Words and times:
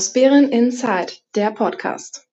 Großbären 0.00 0.48
Inside, 0.48 1.12
der 1.34 1.50
Podcast. 1.50 2.26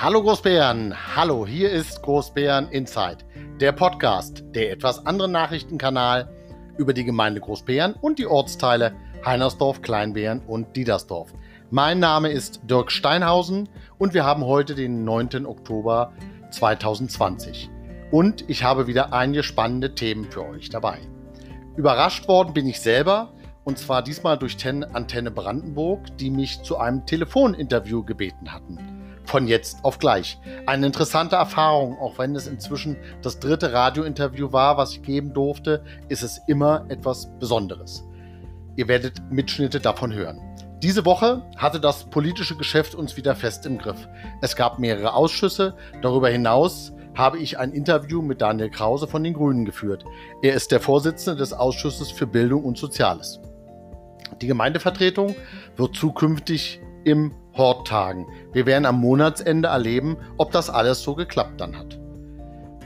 Hallo 0.00 0.22
Großbären, 0.22 0.94
hallo, 1.14 1.46
hier 1.46 1.70
ist 1.70 2.00
Großbären 2.00 2.70
Inside, 2.70 3.18
der 3.60 3.72
Podcast, 3.72 4.42
der 4.54 4.72
etwas 4.72 5.04
andere 5.04 5.28
Nachrichtenkanal 5.28 6.32
über 6.78 6.94
die 6.94 7.04
Gemeinde 7.04 7.42
Großbären 7.42 7.92
und 8.00 8.18
die 8.18 8.26
Ortsteile 8.26 8.94
Heinersdorf, 9.22 9.82
Kleinbären 9.82 10.40
und 10.46 10.74
Diedersdorf. 10.74 11.34
Mein 11.68 11.98
Name 11.98 12.30
ist 12.30 12.62
Dirk 12.62 12.90
Steinhausen 12.90 13.68
und 13.98 14.14
wir 14.14 14.24
haben 14.24 14.46
heute 14.46 14.74
den 14.74 15.04
9. 15.04 15.44
Oktober 15.44 16.14
2020. 16.50 17.68
Und 18.10 18.48
ich 18.48 18.64
habe 18.64 18.86
wieder 18.86 19.12
einige 19.12 19.42
spannende 19.42 19.94
Themen 19.94 20.30
für 20.30 20.44
euch 20.44 20.68
dabei. 20.68 20.98
Überrascht 21.76 22.28
worden 22.28 22.52
bin 22.52 22.66
ich 22.66 22.80
selber 22.80 23.32
und 23.64 23.78
zwar 23.78 24.02
diesmal 24.02 24.38
durch 24.38 24.56
Ten 24.56 24.82
Antenne 24.82 25.30
Brandenburg, 25.30 26.16
die 26.18 26.30
mich 26.30 26.62
zu 26.62 26.78
einem 26.78 27.06
Telefoninterview 27.06 28.04
gebeten 28.04 28.52
hatten 28.52 29.00
von 29.30 29.46
jetzt 29.46 29.84
auf 29.84 29.98
gleich. 30.00 30.38
Eine 30.66 30.86
interessante 30.86 31.36
Erfahrung, 31.36 31.96
auch 31.98 32.18
wenn 32.18 32.34
es 32.34 32.48
inzwischen 32.48 32.96
das 33.22 33.38
dritte 33.38 33.72
Radiointerview 33.72 34.52
war, 34.52 34.76
was 34.76 34.92
ich 34.92 35.02
geben 35.02 35.32
durfte, 35.32 35.84
ist 36.08 36.22
es 36.22 36.40
immer 36.48 36.84
etwas 36.88 37.30
Besonderes. 37.38 38.04
Ihr 38.74 38.88
werdet 38.88 39.22
Mitschnitte 39.30 39.78
davon 39.78 40.12
hören. 40.12 40.40
Diese 40.82 41.04
Woche 41.04 41.42
hatte 41.56 41.78
das 41.78 42.04
politische 42.10 42.56
Geschäft 42.56 42.94
uns 42.94 43.16
wieder 43.16 43.36
fest 43.36 43.66
im 43.66 43.78
Griff. 43.78 44.08
Es 44.40 44.56
gab 44.56 44.78
mehrere 44.78 45.12
Ausschüsse. 45.12 45.76
Darüber 46.02 46.28
hinaus 46.28 46.92
habe 47.14 47.38
ich 47.38 47.58
ein 47.58 47.72
Interview 47.72 48.22
mit 48.22 48.40
Daniel 48.40 48.70
Krause 48.70 49.06
von 49.06 49.24
den 49.24 49.34
Grünen 49.34 49.64
geführt. 49.64 50.04
Er 50.42 50.54
ist 50.54 50.72
der 50.72 50.80
Vorsitzende 50.80 51.38
des 51.38 51.52
Ausschusses 51.52 52.10
für 52.10 52.26
Bildung 52.26 52.64
und 52.64 52.78
Soziales. 52.78 53.40
Die 54.40 54.46
Gemeindevertretung 54.46 55.34
wird 55.76 55.96
zukünftig 55.96 56.80
im 57.04 57.34
Hort 57.54 57.88
tagen. 57.88 58.26
Wir 58.52 58.66
werden 58.66 58.86
am 58.86 59.00
Monatsende 59.00 59.68
erleben, 59.68 60.16
ob 60.38 60.52
das 60.52 60.70
alles 60.70 61.02
so 61.02 61.14
geklappt 61.14 61.60
dann 61.60 61.76
hat. 61.76 61.98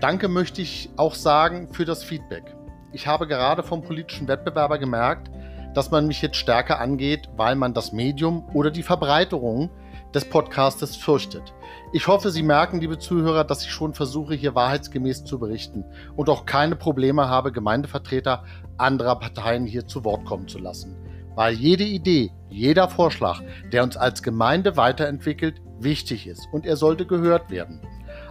Danke 0.00 0.28
möchte 0.28 0.62
ich 0.62 0.90
auch 0.96 1.14
sagen 1.14 1.68
für 1.72 1.84
das 1.84 2.02
Feedback. 2.02 2.54
Ich 2.92 3.06
habe 3.06 3.26
gerade 3.26 3.62
vom 3.62 3.82
politischen 3.82 4.28
Wettbewerber 4.28 4.78
gemerkt, 4.78 5.30
dass 5.74 5.90
man 5.90 6.06
mich 6.06 6.22
jetzt 6.22 6.36
stärker 6.36 6.80
angeht, 6.80 7.28
weil 7.36 7.56
man 7.56 7.74
das 7.74 7.92
Medium 7.92 8.48
oder 8.54 8.70
die 8.70 8.82
Verbreiterung 8.82 9.70
des 10.14 10.24
Podcastes 10.24 10.96
fürchtet. 10.96 11.54
Ich 11.92 12.06
hoffe, 12.06 12.30
Sie 12.30 12.42
merken, 12.42 12.80
liebe 12.80 12.98
Zuhörer, 12.98 13.44
dass 13.44 13.64
ich 13.64 13.70
schon 13.70 13.94
versuche, 13.94 14.34
hier 14.34 14.54
wahrheitsgemäß 14.54 15.24
zu 15.24 15.38
berichten 15.38 15.84
und 16.16 16.28
auch 16.28 16.46
keine 16.46 16.76
Probleme 16.76 17.28
habe, 17.28 17.52
Gemeindevertreter 17.52 18.44
anderer 18.78 19.18
Parteien 19.18 19.66
hier 19.66 19.86
zu 19.86 20.04
Wort 20.04 20.24
kommen 20.24 20.48
zu 20.48 20.58
lassen 20.58 20.96
weil 21.34 21.54
jede 21.54 21.84
Idee, 21.84 22.32
jeder 22.48 22.88
Vorschlag, 22.88 23.40
der 23.72 23.82
uns 23.82 23.96
als 23.96 24.22
Gemeinde 24.22 24.76
weiterentwickelt, 24.76 25.60
wichtig 25.78 26.26
ist 26.26 26.46
und 26.52 26.66
er 26.66 26.76
sollte 26.76 27.06
gehört 27.06 27.50
werden. 27.50 27.80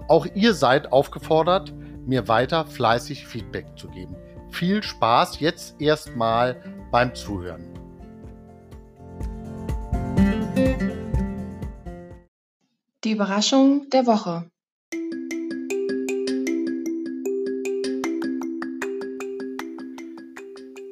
Auch 0.08 0.26
ihr 0.34 0.54
seid 0.54 0.92
aufgefordert, 0.92 1.74
mir 2.06 2.28
weiter 2.28 2.66
fleißig 2.66 3.28
Feedback 3.28 3.66
zu 3.78 3.88
geben. 3.90 4.16
Viel 4.50 4.84
Spaß 4.84 5.40
jetzt 5.40 5.80
erstmal 5.82 6.62
beim 6.92 7.16
Zuhören. 7.16 7.74
Die 13.04 13.12
Überraschung 13.12 13.90
der 13.92 14.06
Woche. 14.06 14.50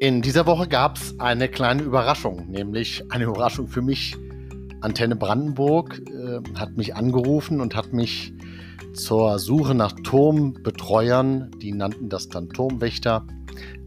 In 0.02 0.22
dieser 0.22 0.46
Woche 0.46 0.68
gab 0.68 0.98
es 0.98 1.18
eine 1.22 1.48
kleine 1.48 1.84
Überraschung, 1.84 2.50
nämlich 2.50 3.10
eine 3.10 3.24
Überraschung 3.24 3.70
für 3.70 3.82
mich. 3.82 4.18
Antenne 4.82 5.16
Brandenburg 5.16 6.02
äh, 6.10 6.42
hat 6.60 6.76
mich 6.76 6.98
angerufen 6.98 7.62
und 7.62 7.76
hat 7.78 7.94
mich 7.94 8.34
zur 8.94 9.40
Suche 9.40 9.74
nach 9.74 9.94
Turmbetreuern, 10.04 11.52
die 11.62 11.72
nannten 11.72 12.10
das 12.10 12.28
dann 12.28 12.50
Turmwächter, 12.50 13.26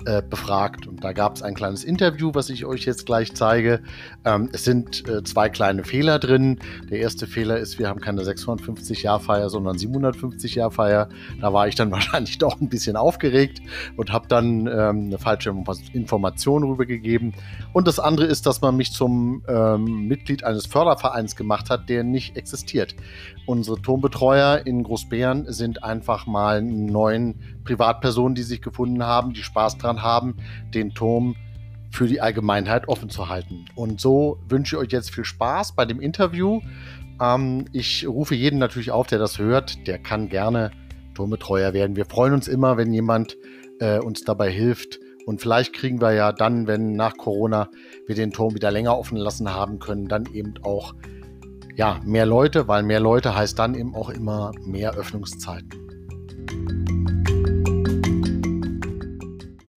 äh, 0.06 0.22
befragt. 0.22 0.86
Und 0.86 1.02
da 1.04 1.12
gab 1.12 1.36
es 1.36 1.42
ein 1.42 1.54
kleines 1.54 1.84
Interview, 1.84 2.30
was 2.34 2.50
ich 2.50 2.64
euch 2.64 2.84
jetzt 2.84 3.06
gleich 3.06 3.34
zeige. 3.34 3.80
Ähm, 4.24 4.50
es 4.52 4.64
sind 4.64 5.08
äh, 5.08 5.22
zwei 5.24 5.48
kleine 5.48 5.84
Fehler 5.84 6.18
drin. 6.18 6.58
Der 6.90 6.98
erste 6.98 7.26
Fehler 7.26 7.58
ist, 7.58 7.78
wir 7.78 7.88
haben 7.88 8.00
keine 8.00 8.22
650-Jahr-Feier, 8.22 9.50
sondern 9.50 9.76
750-Jahr-Feier. 9.76 11.08
Da 11.40 11.52
war 11.52 11.68
ich 11.68 11.74
dann 11.74 11.90
wahrscheinlich 11.92 12.38
doch 12.38 12.60
ein 12.60 12.68
bisschen 12.68 12.96
aufgeregt 12.96 13.60
und 13.96 14.12
habe 14.12 14.28
dann 14.28 14.66
ähm, 14.66 15.06
eine 15.06 15.18
falsche 15.18 15.54
Information 15.92 16.64
rübergegeben. 16.64 17.34
Und 17.72 17.86
das 17.86 17.98
andere 17.98 18.26
ist, 18.26 18.46
dass 18.46 18.60
man 18.60 18.76
mich 18.76 18.92
zum 18.92 19.42
ähm, 19.48 20.06
Mitglied 20.06 20.44
eines 20.44 20.66
Fördervereins 20.66 21.36
gemacht 21.36 21.70
hat, 21.70 21.88
der 21.88 22.04
nicht 22.04 22.36
existiert. 22.36 22.94
Unsere 23.46 23.80
Turmbetreuer 23.80 24.62
in 24.64 24.82
Großbären 24.82 25.52
sind 25.52 25.84
einfach 25.84 26.26
mal 26.26 26.62
neun 26.62 27.34
Privatpersonen, 27.64 28.34
die 28.34 28.42
sich 28.42 28.62
gefunden 28.62 29.02
haben, 29.02 29.32
die 29.32 29.42
Spaß 29.42 29.78
dran 29.78 30.02
haben, 30.02 30.36
den 30.72 30.94
Turm 30.94 31.36
für 31.90 32.08
die 32.08 32.20
Allgemeinheit 32.20 32.88
offen 32.88 33.08
zu 33.08 33.28
halten. 33.28 33.66
Und 33.74 34.00
so 34.00 34.38
wünsche 34.48 34.76
ich 34.76 34.82
euch 34.82 34.92
jetzt 34.92 35.14
viel 35.14 35.24
Spaß 35.24 35.72
bei 35.72 35.84
dem 35.84 36.00
Interview. 36.00 36.60
Ähm, 37.20 37.66
ich 37.72 38.06
rufe 38.06 38.34
jeden 38.34 38.58
natürlich 38.58 38.90
auf, 38.90 39.06
der 39.06 39.18
das 39.18 39.38
hört, 39.38 39.86
der 39.86 39.98
kann 39.98 40.28
gerne 40.28 40.72
Turmbetreuer 41.14 41.72
werden. 41.72 41.96
Wir 41.96 42.06
freuen 42.06 42.34
uns 42.34 42.48
immer, 42.48 42.76
wenn 42.76 42.92
jemand 42.92 43.36
äh, 43.78 43.98
uns 43.98 44.24
dabei 44.24 44.50
hilft. 44.50 44.98
Und 45.26 45.40
vielleicht 45.40 45.72
kriegen 45.72 46.00
wir 46.00 46.12
ja 46.12 46.32
dann, 46.32 46.66
wenn 46.66 46.96
nach 46.96 47.16
Corona 47.16 47.70
wir 48.06 48.14
den 48.14 48.32
Turm 48.32 48.54
wieder 48.54 48.70
länger 48.70 48.98
offen 48.98 49.16
lassen 49.16 49.54
haben 49.54 49.78
können, 49.78 50.06
dann 50.06 50.26
eben 50.34 50.54
auch 50.62 50.94
ja, 51.76 52.00
mehr 52.04 52.26
Leute, 52.26 52.68
weil 52.68 52.82
mehr 52.82 53.00
Leute 53.00 53.34
heißt 53.34 53.58
dann 53.58 53.74
eben 53.74 53.94
auch 53.94 54.10
immer 54.10 54.52
mehr 54.64 54.94
Öffnungszeiten. 54.94 55.83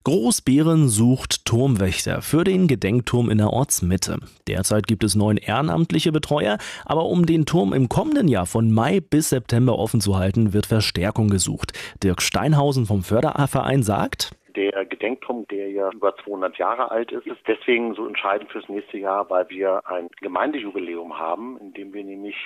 Großbären 0.08 0.88
sucht 0.88 1.44
Turmwächter 1.44 2.22
für 2.22 2.42
den 2.42 2.66
Gedenkturm 2.66 3.28
in 3.28 3.36
der 3.36 3.52
Ortsmitte. 3.52 4.16
Derzeit 4.46 4.86
gibt 4.86 5.04
es 5.04 5.14
neun 5.14 5.36
ehrenamtliche 5.36 6.12
Betreuer, 6.12 6.56
aber 6.86 7.04
um 7.04 7.26
den 7.26 7.44
Turm 7.44 7.74
im 7.74 7.90
kommenden 7.90 8.26
Jahr 8.26 8.46
von 8.46 8.72
Mai 8.72 9.00
bis 9.00 9.28
September 9.28 9.78
offen 9.78 10.00
zu 10.00 10.16
halten, 10.16 10.54
wird 10.54 10.64
Verstärkung 10.64 11.28
gesucht. 11.28 11.74
Dirk 12.02 12.22
Steinhausen 12.22 12.86
vom 12.86 13.02
Förderverein 13.02 13.82
sagt, 13.82 14.34
der 14.58 14.84
Gedenkturm, 14.86 15.46
der 15.48 15.70
ja 15.70 15.90
über 15.92 16.16
200 16.16 16.58
Jahre 16.58 16.90
alt 16.90 17.12
ist, 17.12 17.26
ist 17.26 17.40
deswegen 17.46 17.94
so 17.94 18.06
entscheidend 18.06 18.50
fürs 18.50 18.68
nächste 18.68 18.98
Jahr, 18.98 19.30
weil 19.30 19.48
wir 19.50 19.82
ein 19.86 20.08
Gemeindejubiläum 20.20 21.16
haben, 21.16 21.58
in 21.60 21.72
dem 21.74 21.94
wir 21.94 22.02
nämlich 22.02 22.36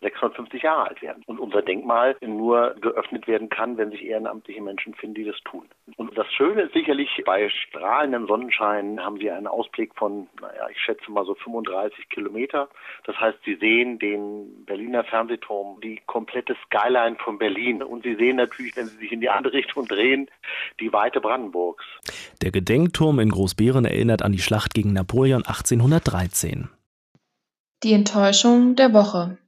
650 0.00 0.62
Jahre 0.62 0.88
alt 0.88 1.02
werden. 1.02 1.22
Und 1.26 1.38
unser 1.38 1.62
Denkmal 1.62 2.16
nur 2.20 2.74
geöffnet 2.80 3.26
werden 3.26 3.48
kann, 3.48 3.76
wenn 3.76 3.90
sich 3.90 4.04
ehrenamtliche 4.04 4.62
Menschen 4.62 4.94
finden, 4.94 5.14
die 5.14 5.24
das 5.24 5.38
tun. 5.44 5.68
Und 5.96 6.16
das 6.16 6.26
Schöne 6.32 6.62
ist 6.62 6.72
sicherlich, 6.72 7.22
bei 7.24 7.48
strahlendem 7.50 8.26
Sonnenschein 8.26 9.04
haben 9.04 9.18
Sie 9.18 9.30
einen 9.30 9.46
Ausblick 9.46 9.94
von, 9.96 10.28
naja, 10.40 10.68
ich 10.70 10.78
schätze 10.78 11.10
mal 11.10 11.24
so 11.24 11.34
35 11.34 12.08
Kilometer. 12.08 12.68
Das 13.04 13.18
heißt, 13.18 13.38
Sie 13.44 13.56
sehen 13.56 13.98
den 13.98 14.64
Berliner 14.64 15.04
Fernsehturm, 15.04 15.80
die 15.82 16.00
komplette 16.06 16.56
Skyline 16.66 17.16
von 17.16 17.38
Berlin. 17.38 17.82
Und 17.82 18.02
Sie 18.04 18.14
sehen 18.14 18.36
natürlich, 18.36 18.76
wenn 18.76 18.86
Sie 18.86 18.96
sich 18.96 19.12
in 19.12 19.20
die 19.20 19.30
andere 19.30 19.52
Richtung 19.52 19.86
drehen, 19.86 20.30
die 20.80 20.92
Weite 20.92 21.20
Brandenburgs. 21.50 21.84
Der 22.42 22.50
Gedenkturm 22.50 23.18
in 23.18 23.30
Großbären 23.30 23.84
erinnert 23.84 24.22
an 24.22 24.32
die 24.32 24.38
Schlacht 24.38 24.74
gegen 24.74 24.92
Napoleon 24.92 25.44
1813. 25.44 26.68
Die 27.82 27.92
Enttäuschung 27.92 28.76
der 28.76 28.92
Woche. 28.92 29.38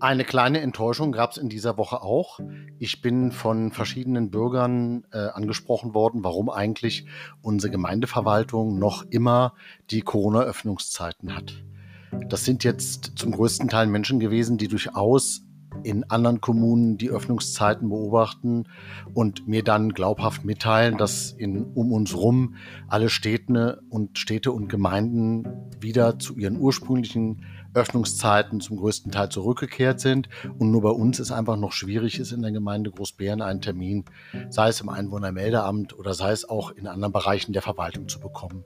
Eine 0.00 0.24
kleine 0.24 0.60
Enttäuschung 0.60 1.12
gab 1.12 1.30
es 1.30 1.38
in 1.38 1.48
dieser 1.48 1.78
Woche 1.78 2.02
auch. 2.02 2.38
Ich 2.78 3.00
bin 3.00 3.32
von 3.32 3.72
verschiedenen 3.72 4.30
Bürgern 4.30 5.06
äh, 5.12 5.16
angesprochen 5.16 5.94
worden, 5.94 6.22
warum 6.22 6.50
eigentlich 6.50 7.06
unsere 7.40 7.70
Gemeindeverwaltung 7.70 8.78
noch 8.78 9.04
immer 9.08 9.54
die 9.90 10.02
Corona-Öffnungszeiten 10.02 11.34
hat. 11.34 11.64
Das 12.28 12.44
sind 12.44 12.64
jetzt 12.64 13.12
zum 13.16 13.32
größten 13.32 13.68
Teil 13.68 13.86
Menschen 13.86 14.20
gewesen, 14.20 14.58
die 14.58 14.68
durchaus 14.68 15.42
in 15.82 16.04
anderen 16.10 16.40
Kommunen 16.40 16.98
die 16.98 17.10
Öffnungszeiten 17.10 17.88
beobachten 17.88 18.64
und 19.12 19.48
mir 19.48 19.62
dann 19.62 19.90
glaubhaft 19.90 20.44
mitteilen, 20.44 20.96
dass 20.96 21.32
in, 21.32 21.64
um 21.74 21.92
uns 21.92 22.16
rum 22.16 22.54
alle 22.88 23.08
Städte 23.08 23.82
und 23.90 24.18
Städte 24.18 24.52
und 24.52 24.68
Gemeinden 24.68 25.44
wieder 25.80 26.18
zu 26.18 26.36
ihren 26.36 26.58
ursprünglichen 26.58 27.44
Öffnungszeiten 27.74 28.60
zum 28.60 28.76
größten 28.76 29.12
Teil 29.12 29.28
zurückgekehrt 29.28 30.00
sind. 30.00 30.28
Und 30.58 30.70
nur 30.70 30.82
bei 30.82 30.90
uns 30.90 31.18
ist 31.18 31.32
einfach 31.32 31.56
noch 31.56 31.72
schwierig 31.72 32.18
ist 32.18 32.32
in 32.32 32.42
der 32.42 32.52
Gemeinde 32.52 32.90
Großbären 32.90 33.42
einen 33.42 33.60
Termin, 33.60 34.04
sei 34.48 34.68
es 34.68 34.80
im 34.80 34.88
Einwohnermeldeamt 34.88 35.98
oder 35.98 36.14
sei 36.14 36.32
es 36.32 36.48
auch 36.48 36.70
in 36.70 36.86
anderen 36.86 37.12
Bereichen 37.12 37.52
der 37.52 37.62
Verwaltung 37.62 38.08
zu 38.08 38.20
bekommen. 38.20 38.64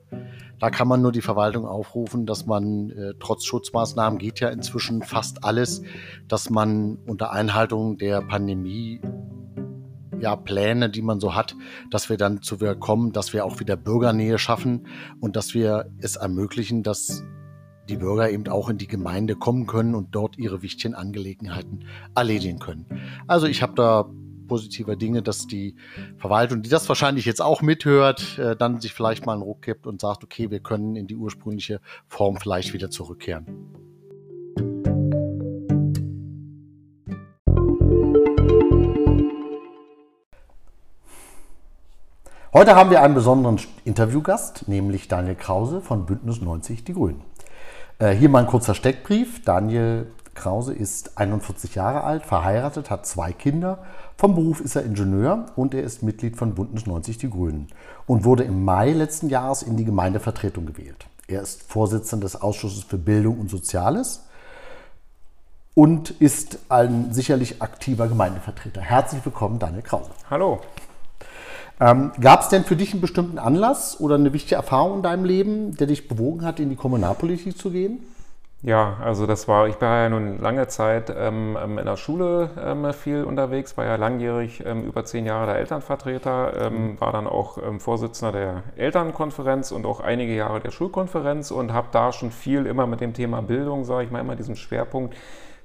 Da 0.59 0.69
kann 0.69 0.87
man 0.87 1.01
nur 1.01 1.11
die 1.11 1.21
Verwaltung 1.21 1.65
aufrufen, 1.65 2.25
dass 2.25 2.45
man 2.45 2.91
äh, 2.91 3.13
trotz 3.19 3.45
Schutzmaßnahmen 3.45 4.19
geht 4.19 4.39
ja 4.39 4.49
inzwischen 4.49 5.01
fast 5.01 5.43
alles, 5.43 5.81
dass 6.27 6.49
man 6.49 6.97
unter 7.07 7.31
Einhaltung 7.31 7.97
der 7.97 8.21
Pandemie 8.21 8.99
ja, 10.19 10.35
Pläne, 10.35 10.89
die 10.89 11.01
man 11.01 11.19
so 11.19 11.33
hat, 11.33 11.55
dass 11.89 12.09
wir 12.09 12.17
dann 12.17 12.41
zu 12.41 12.57
kommen, 12.75 13.13
dass 13.13 13.31
wir 13.31 13.45
auch 13.45 13.59
wieder 13.59 13.77
Bürgernähe 13.77 14.37
schaffen 14.37 14.87
und 15.19 15.35
dass 15.35 15.53
wir 15.53 15.89
es 15.99 16.17
ermöglichen, 16.17 16.83
dass 16.83 17.23
die 17.89 17.97
Bürger 17.97 18.29
eben 18.29 18.47
auch 18.47 18.69
in 18.69 18.77
die 18.77 18.87
Gemeinde 18.87 19.35
kommen 19.35 19.65
können 19.65 19.95
und 19.95 20.09
dort 20.15 20.37
ihre 20.37 20.61
wichtigen 20.61 20.93
Angelegenheiten 20.93 21.85
erledigen 22.15 22.59
können. 22.59 22.85
Also 23.27 23.47
ich 23.47 23.61
habe 23.61 23.73
da 23.75 24.09
positiver 24.47 24.95
Dinge, 24.95 25.21
dass 25.21 25.47
die 25.47 25.75
Verwaltung, 26.17 26.61
die 26.61 26.69
das 26.69 26.87
wahrscheinlich 26.87 27.25
jetzt 27.25 27.41
auch 27.41 27.61
mithört, 27.61 28.37
äh, 28.39 28.55
dann 28.55 28.79
sich 28.79 28.93
vielleicht 28.93 29.25
mal 29.25 29.33
einen 29.33 29.41
Ruck 29.41 29.61
gibt 29.61 29.87
und 29.87 30.01
sagt, 30.01 30.23
okay, 30.23 30.51
wir 30.51 30.59
können 30.59 30.95
in 30.95 31.07
die 31.07 31.15
ursprüngliche 31.15 31.81
Form 32.07 32.37
vielleicht 32.37 32.73
wieder 32.73 32.89
zurückkehren. 32.89 33.45
Heute 42.51 42.75
haben 42.75 42.89
wir 42.89 43.03
einen 43.03 43.13
besonderen 43.13 43.59
Interviewgast, 43.85 44.67
nämlich 44.67 45.07
Daniel 45.07 45.35
Krause 45.35 45.81
von 45.81 46.07
Bündnis 46.07 46.41
90 46.41 46.83
Die 46.83 46.93
Grünen. 46.93 47.28
Äh, 47.99 48.15
hier 48.15 48.29
mal 48.29 48.39
ein 48.39 48.47
kurzer 48.47 48.73
Steckbrief. 48.73 49.43
Daniel 49.43 50.07
Krause 50.33 50.73
ist 50.73 51.17
41 51.17 51.75
Jahre 51.75 52.05
alt, 52.05 52.25
verheiratet, 52.25 52.89
hat 52.89 53.05
zwei 53.05 53.33
Kinder. 53.33 53.79
Vom 54.15 54.35
Beruf 54.35 54.61
ist 54.61 54.77
er 54.77 54.85
Ingenieur 54.85 55.47
und 55.57 55.73
er 55.73 55.83
ist 55.83 56.01
Mitglied 56.01 56.37
von 56.37 56.55
Bündnis 56.55 56.85
90 56.85 57.17
Die 57.17 57.29
Grünen 57.29 57.67
und 58.07 58.23
wurde 58.23 58.43
im 58.43 58.63
Mai 58.63 58.93
letzten 58.93 59.27
Jahres 59.27 59.63
in 59.63 59.75
die 59.75 59.83
Gemeindevertretung 59.83 60.65
gewählt. 60.65 61.07
Er 61.27 61.41
ist 61.41 61.61
Vorsitzender 61.63 62.25
des 62.25 62.41
Ausschusses 62.41 62.83
für 62.83 62.97
Bildung 62.97 63.37
und 63.37 63.49
Soziales 63.49 64.23
und 65.75 66.09
ist 66.09 66.59
ein 66.69 67.13
sicherlich 67.13 67.61
aktiver 67.61 68.07
Gemeindevertreter. 68.07 68.81
Herzlich 68.81 69.23
willkommen, 69.25 69.59
Daniel 69.59 69.83
Krause. 69.83 70.11
Hallo. 70.29 70.61
Ähm, 71.79 72.11
Gab 72.19 72.41
es 72.41 72.49
denn 72.49 72.65
für 72.65 72.75
dich 72.75 72.91
einen 72.91 73.01
bestimmten 73.01 73.39
Anlass 73.39 73.99
oder 73.99 74.15
eine 74.15 74.33
wichtige 74.33 74.55
Erfahrung 74.55 74.97
in 74.97 75.03
deinem 75.03 75.25
Leben, 75.25 75.75
der 75.77 75.87
dich 75.87 76.07
bewogen 76.07 76.43
hat, 76.43 76.59
in 76.59 76.69
die 76.69 76.75
Kommunalpolitik 76.75 77.57
zu 77.57 77.71
gehen? 77.71 77.99
Ja, 78.61 78.97
also 79.01 79.25
das 79.25 79.47
war, 79.47 79.69
ich 79.69 79.79
war 79.79 80.03
ja 80.03 80.09
nun 80.09 80.41
lange 80.41 80.67
Zeit 80.67 81.13
ähm, 81.17 81.57
ähm, 81.63 81.77
in 81.77 81.85
der 81.85 81.95
Schule 81.95 82.49
ähm, 82.61 82.91
viel 82.91 83.23
unterwegs, 83.23 83.77
war 83.77 83.85
ja 83.85 83.95
langjährig 83.95 84.61
ähm, 84.65 84.83
über 84.83 85.05
zehn 85.05 85.25
Jahre 85.25 85.45
der 85.45 85.55
Elternvertreter, 85.59 86.67
ähm, 86.67 86.99
war 86.99 87.13
dann 87.13 87.25
auch 87.25 87.57
ähm, 87.57 87.79
Vorsitzender 87.79 88.33
der 88.33 88.63
Elternkonferenz 88.75 89.71
und 89.71 89.85
auch 89.85 90.01
einige 90.01 90.35
Jahre 90.35 90.59
der 90.59 90.71
Schulkonferenz 90.71 91.51
und 91.51 91.71
habe 91.71 91.87
da 91.93 92.11
schon 92.11 92.31
viel 92.31 92.65
immer 92.65 92.85
mit 92.85 92.99
dem 92.99 93.13
Thema 93.13 93.41
Bildung, 93.41 93.85
sage 93.85 94.03
ich 94.03 94.11
mal, 94.11 94.19
immer 94.19 94.35
diesen 94.35 94.57
Schwerpunkt 94.57 95.15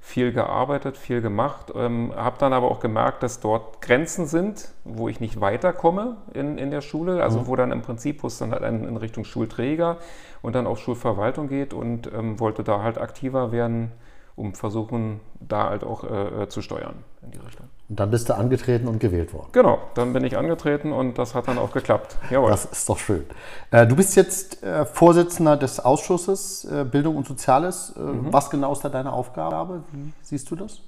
viel 0.05 0.31
gearbeitet, 0.31 0.97
viel 0.97 1.19
gemacht, 1.19 1.73
ähm, 1.75 2.13
habe 2.15 2.37
dann 2.37 2.53
aber 2.53 2.69
auch 2.69 2.79
gemerkt, 2.79 3.23
dass 3.23 3.39
dort 3.39 3.81
Grenzen 3.81 4.27
sind, 4.27 4.69
wo 4.83 5.09
ich 5.09 5.19
nicht 5.19 5.41
weiterkomme 5.41 6.17
in, 6.31 6.59
in 6.59 6.69
der 6.69 6.81
Schule, 6.81 7.23
also 7.23 7.39
mhm. 7.39 7.47
wo 7.47 7.55
dann 7.55 7.71
im 7.71 7.81
Prinzip, 7.81 8.21
wo 8.21 8.27
es 8.27 8.37
dann 8.37 8.51
halt 8.51 8.61
in, 8.61 8.97
Richtung 8.97 9.25
Schulträger 9.25 9.97
und 10.43 10.53
dann 10.53 10.67
auch 10.67 10.77
Schulverwaltung 10.77 11.47
geht 11.47 11.73
und 11.73 12.07
ähm, 12.13 12.39
wollte 12.39 12.63
da 12.63 12.83
halt 12.83 12.99
aktiver 12.99 13.51
werden, 13.51 13.91
um 14.35 14.53
versuchen, 14.53 15.21
da 15.39 15.69
halt 15.69 15.83
auch 15.83 16.03
äh, 16.03 16.43
äh, 16.43 16.49
zu 16.49 16.61
steuern 16.61 16.95
in 17.21 17.31
die 17.31 17.37
Richtung. 17.37 17.67
Und 17.87 17.99
dann 17.99 18.11
bist 18.11 18.29
du 18.29 18.35
angetreten 18.35 18.87
und 18.87 18.99
gewählt 18.99 19.33
worden. 19.33 19.49
Genau, 19.51 19.79
dann 19.93 20.11
bin 20.11 20.23
ich 20.23 20.37
angetreten 20.37 20.91
und 20.91 21.17
das 21.17 21.35
hat 21.35 21.47
dann 21.47 21.57
auch 21.57 21.71
geklappt. 21.71 22.17
Jawohl. 22.31 22.49
Das 22.49 22.65
ist 22.65 22.89
doch 22.89 22.97
schön. 22.97 23.23
Äh, 23.71 23.85
du 23.85 23.95
bist 23.95 24.15
jetzt 24.15 24.63
äh, 24.63 24.85
Vorsitzender 24.85 25.55
des 25.55 25.79
Ausschusses 25.79 26.65
äh, 26.65 26.83
Bildung 26.83 27.15
und 27.15 27.27
Soziales. 27.27 27.93
Äh, 27.95 27.99
mhm. 27.99 28.33
Was 28.33 28.49
genau 28.49 28.73
ist 28.73 28.81
da 28.81 28.89
deine 28.89 29.13
Aufgabe? 29.13 29.83
Wie 29.91 30.11
siehst 30.21 30.49
du 30.49 30.55
das? 30.55 30.81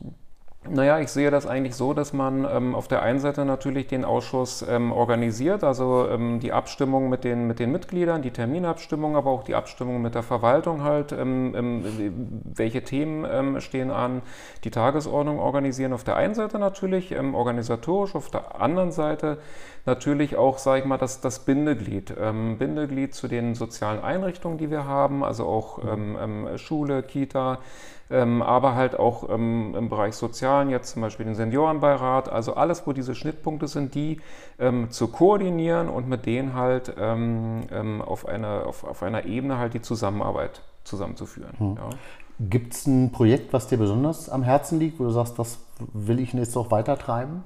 Naja, 0.66 1.00
ich 1.00 1.10
sehe 1.10 1.32
das 1.32 1.48
eigentlich 1.48 1.76
so, 1.76 1.94
dass 1.94 2.12
man 2.12 2.46
ähm, 2.46 2.76
auf 2.76 2.90
der 2.90 3.02
einen 3.02 3.20
Seite 3.20 3.46
natürlich 3.46 3.88
den 3.88 4.04
Ausschuss 4.04 4.66
ähm, 4.68 4.92
organisiert, 4.92 5.64
also 5.64 6.10
ähm, 6.10 6.42
die 6.42 6.52
Abstimmung 6.52 7.08
mit 7.08 7.24
den, 7.24 7.48
mit 7.48 7.60
den 7.60 7.72
Mitgliedern, 7.72 8.22
die 8.22 8.32
Terminabstimmung, 8.32 9.16
aber 9.16 9.32
auch 9.32 9.44
die 9.44 9.56
Abstimmung 9.56 10.02
mit 10.02 10.14
der 10.14 10.24
Verwaltung 10.24 10.84
halt, 10.84 11.14
ähm, 11.14 11.54
ähm, 11.56 12.42
welche 12.54 12.84
Themen 12.84 13.26
ähm, 13.32 13.62
stehen 13.62 13.92
an, 13.92 14.22
die 14.66 14.72
Tagesordnung 14.72 15.40
organisieren. 15.40 15.94
Auf 15.94 16.04
der 16.04 16.18
einen 16.18 16.36
Seite 16.36 16.60
natürlich, 16.60 17.18
organisatorisch, 17.18 18.16
auf 18.16 18.30
der 18.30 18.60
anderen 18.60 18.92
Seite 18.92 19.38
natürlich 19.86 20.36
auch, 20.36 20.58
sage 20.58 20.82
ich 20.82 20.86
mal, 20.86 20.98
das, 20.98 21.22
das 21.22 21.40
Bindeglied, 21.40 22.14
Bindeglied 22.16 23.14
zu 23.14 23.28
den 23.28 23.56
sozialen 23.56 24.04
Einrichtungen, 24.04 24.58
die 24.58 24.70
wir 24.70 24.86
haben, 24.86 25.24
also 25.24 25.46
auch 25.46 25.80
Schule, 26.58 27.04
Kita, 27.04 27.60
ähm, 28.10 28.42
aber 28.42 28.76
halt 28.76 28.98
auch 28.98 29.30
ähm, 29.30 29.76
im 29.78 29.90
Bereich 29.90 30.16
Sozialen, 30.16 30.70
jetzt 30.70 30.94
zum 30.94 31.02
Beispiel 31.02 31.26
den 31.26 31.36
Seniorenbeirat, 31.36 32.30
also 32.30 32.56
alles, 32.56 32.88
wo 32.88 32.94
diese 32.94 33.16
Schnittpunkte 33.16 33.68
sind, 33.68 33.96
die 33.96 34.22
ähm, 34.60 34.90
zu 34.92 35.08
koordinieren 35.08 35.90
und 35.90 36.08
mit 36.08 36.26
denen 36.26 36.54
halt 36.54 36.94
ähm, 36.98 37.64
ähm, 37.72 38.02
auf, 38.02 38.28
eine, 38.28 38.66
auf, 38.66 38.84
auf 38.84 39.04
einer 39.04 39.26
Ebene 39.26 39.58
halt 39.58 39.74
die 39.74 39.82
Zusammenarbeit 39.82 40.62
zusammenzuführen. 40.84 41.54
Hm. 41.58 41.76
Ja. 41.76 41.90
Gibt 42.40 42.74
es 42.74 42.86
ein 42.86 43.12
Projekt, 43.12 43.52
was 43.52 43.68
dir 43.68 43.78
besonders 43.78 44.30
am 44.30 44.44
Herzen 44.44 44.80
liegt, 44.80 45.00
wo 45.00 45.06
du 45.06 45.10
sagst, 45.10 45.40
das 45.40 45.60
will 45.94 46.20
ich 46.20 46.34
jetzt 46.34 46.56
auch 46.56 46.70
weiter 46.70 46.98
treiben? 46.98 47.44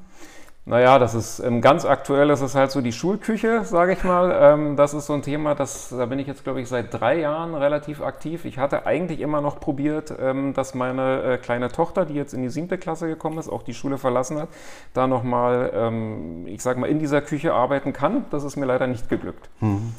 Naja, 0.64 1.00
das 1.00 1.16
ist 1.16 1.40
ähm, 1.40 1.60
ganz 1.60 1.86
aktuell, 1.86 2.28
das 2.28 2.42
ist 2.42 2.54
halt 2.54 2.70
so 2.70 2.82
die 2.82 2.92
Schulküche, 2.92 3.66
sage 3.66 3.94
ich 3.94 4.04
mal. 4.04 4.32
Ähm, 4.40 4.76
das 4.76 4.94
ist 4.94 5.08
so 5.08 5.14
ein 5.14 5.24
Thema, 5.24 5.56
das, 5.56 5.90
da 5.90 6.06
bin 6.06 6.20
ich 6.20 6.28
jetzt, 6.28 6.44
glaube 6.44 6.62
ich, 6.62 6.70
seit 6.70 6.94
drei 6.94 7.20
Jahren 7.20 7.56
relativ 7.56 8.00
aktiv. 8.02 8.46
Ich 8.46 8.60
hatte 8.60 8.86
eigentlich 8.86 9.22
immer 9.22 9.42
noch 9.42 9.60
probiert, 9.60 10.14
ähm, 10.20 10.54
dass 10.54 10.76
meine 10.76 11.24
äh, 11.24 11.38
kleine 11.40 11.72
Tochter, 11.72 12.06
die 12.06 12.14
jetzt 12.14 12.36
in 12.36 12.44
die 12.44 12.50
siebte 12.50 12.78
Klasse 12.78 13.08
gekommen 13.08 13.40
ist, 13.40 13.50
auch 13.50 13.64
die 13.64 13.74
Schule 13.74 13.98
verlassen 13.98 14.38
hat, 14.38 14.50
da 14.94 15.08
nochmal, 15.08 15.72
ähm, 15.74 16.46
ich 16.46 16.62
sage 16.62 16.80
mal, 16.80 16.88
in 16.88 17.00
dieser 17.00 17.22
Küche 17.22 17.54
arbeiten 17.54 17.92
kann. 17.92 18.26
Das 18.30 18.44
ist 18.44 18.56
mir 18.56 18.68
leider 18.68 18.86
nicht 18.86 19.10
geglückt. 19.10 19.50
Hm. 19.62 19.94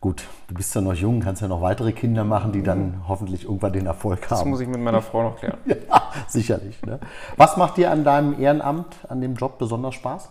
Gut, 0.00 0.26
du 0.48 0.54
bist 0.54 0.74
ja 0.74 0.80
noch 0.80 0.94
jung, 0.94 1.20
kannst 1.20 1.42
ja 1.42 1.48
noch 1.48 1.60
weitere 1.60 1.92
Kinder 1.92 2.24
machen, 2.24 2.52
die 2.52 2.62
dann 2.62 3.02
hoffentlich 3.06 3.44
irgendwann 3.44 3.74
den 3.74 3.84
Erfolg 3.84 4.22
haben. 4.30 4.38
Das 4.38 4.44
muss 4.46 4.60
ich 4.60 4.68
mit 4.68 4.80
meiner 4.80 5.02
Frau 5.02 5.22
noch 5.22 5.36
klären. 5.36 5.58
ja, 5.66 5.76
sicherlich. 6.26 6.80
Ne? 6.86 7.00
Was 7.36 7.58
macht 7.58 7.76
dir 7.76 7.90
an 7.90 8.02
deinem 8.02 8.40
Ehrenamt, 8.40 8.96
an 9.08 9.20
dem 9.20 9.34
Job 9.34 9.58
besonders 9.58 9.94
Spaß? 9.94 10.30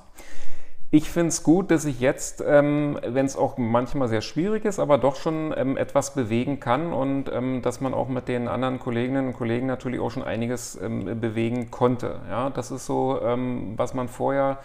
Ich 0.90 1.12
finde 1.12 1.28
es 1.28 1.44
gut, 1.44 1.70
dass 1.70 1.86
ich 1.86 2.00
jetzt, 2.00 2.44
ähm, 2.44 2.98
wenn 3.06 3.28
es 3.28 3.38
auch 3.38 3.60
manchmal 3.60 4.08
sehr 4.08 4.22
schwierig 4.22 4.66
ist, 4.66 4.80
aber 4.80 4.98
doch 4.98 5.16
schon 5.18 5.54
ähm, 5.56 5.78
etwas 5.78 6.16
bewegen 6.16 6.60
kann 6.60 6.92
und 6.92 7.32
ähm, 7.32 7.62
dass 7.62 7.80
man 7.80 7.94
auch 7.94 8.08
mit 8.08 8.28
den 8.28 8.48
anderen 8.48 8.80
Kolleginnen 8.80 9.28
und 9.28 9.34
Kollegen 9.34 9.68
natürlich 9.68 10.00
auch 10.00 10.10
schon 10.10 10.24
einiges 10.24 10.82
ähm, 10.82 11.22
bewegen 11.22 11.70
konnte. 11.70 12.22
Ja, 12.28 12.50
das 12.50 12.72
ist 12.72 12.88
so, 12.88 13.22
ähm, 13.22 13.74
was 13.78 13.94
man 13.94 14.08
vorher 14.08 14.58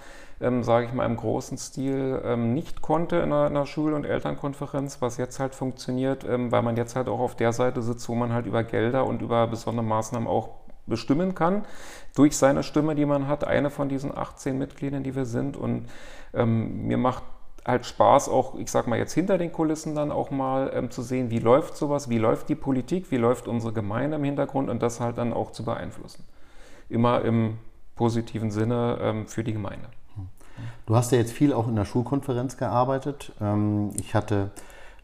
ähm, 0.44 0.62
sage 0.62 0.86
ich 0.86 0.92
mal, 0.92 1.06
im 1.06 1.16
großen 1.16 1.58
Stil 1.58 2.20
ähm, 2.24 2.52
nicht 2.54 2.82
konnte 2.82 3.16
in 3.16 3.32
einer, 3.32 3.46
einer, 3.46 3.66
Schul- 3.66 3.94
und 3.94 4.04
Elternkonferenz, 4.04 5.00
was 5.00 5.16
jetzt 5.16 5.40
halt 5.40 5.54
funktioniert, 5.54 6.24
ähm, 6.24 6.52
weil 6.52 6.62
man 6.62 6.76
jetzt 6.76 6.94
halt 6.94 7.08
auch 7.08 7.20
auf 7.20 7.34
der 7.34 7.52
Seite 7.52 7.82
sitzt, 7.82 8.08
wo 8.08 8.14
man 8.14 8.32
halt 8.32 8.46
über 8.46 8.62
Gelder 8.62 9.06
und 9.06 9.22
über 9.22 9.46
besondere 9.46 9.84
Maßnahmen 9.84 10.28
auch 10.28 10.50
bestimmen 10.86 11.34
kann, 11.34 11.64
durch 12.14 12.36
seine 12.36 12.62
Stimme, 12.62 12.94
die 12.94 13.06
man 13.06 13.26
hat, 13.26 13.44
eine 13.44 13.70
von 13.70 13.88
diesen 13.88 14.16
18 14.16 14.58
Mitgliedern, 14.58 15.02
die 15.02 15.16
wir 15.16 15.24
sind. 15.24 15.56
Und 15.56 15.86
ähm, 16.34 16.86
mir 16.86 16.98
macht 16.98 17.22
halt 17.66 17.86
Spaß, 17.86 18.28
auch, 18.28 18.56
ich 18.56 18.70
sag 18.70 18.86
mal, 18.86 18.98
jetzt 18.98 19.14
hinter 19.14 19.38
den 19.38 19.50
Kulissen 19.52 19.94
dann 19.94 20.12
auch 20.12 20.30
mal 20.30 20.70
ähm, 20.74 20.90
zu 20.90 21.02
sehen, 21.02 21.30
wie 21.30 21.38
läuft 21.38 21.76
sowas, 21.76 22.10
wie 22.10 22.18
läuft 22.18 22.48
die 22.48 22.54
Politik, 22.54 23.10
wie 23.10 23.16
läuft 23.16 23.48
unsere 23.48 23.72
Gemeinde 23.72 24.16
im 24.16 24.24
Hintergrund 24.24 24.68
und 24.68 24.82
das 24.82 25.00
halt 25.00 25.16
dann 25.16 25.32
auch 25.32 25.52
zu 25.52 25.64
beeinflussen. 25.64 26.24
Immer 26.90 27.22
im 27.22 27.58
positiven 27.96 28.50
Sinne 28.50 28.98
ähm, 29.00 29.26
für 29.26 29.42
die 29.42 29.54
Gemeinde. 29.54 29.88
Du 30.86 30.96
hast 30.96 31.12
ja 31.12 31.18
jetzt 31.18 31.32
viel 31.32 31.52
auch 31.52 31.68
in 31.68 31.76
der 31.76 31.84
Schulkonferenz 31.84 32.56
gearbeitet. 32.56 33.32
Ähm, 33.40 33.90
ich 33.96 34.14
hatte 34.14 34.50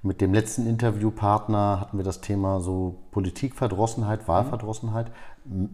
mit 0.03 0.21
dem 0.21 0.33
letzten 0.33 0.67
Interviewpartner 0.67 1.81
hatten 1.81 1.99
wir 1.99 2.05
das 2.05 2.21
Thema 2.21 2.61
so 2.61 2.97
Politikverdrossenheit, 3.11 4.29
Wahlverdrossenheit. 4.29 5.11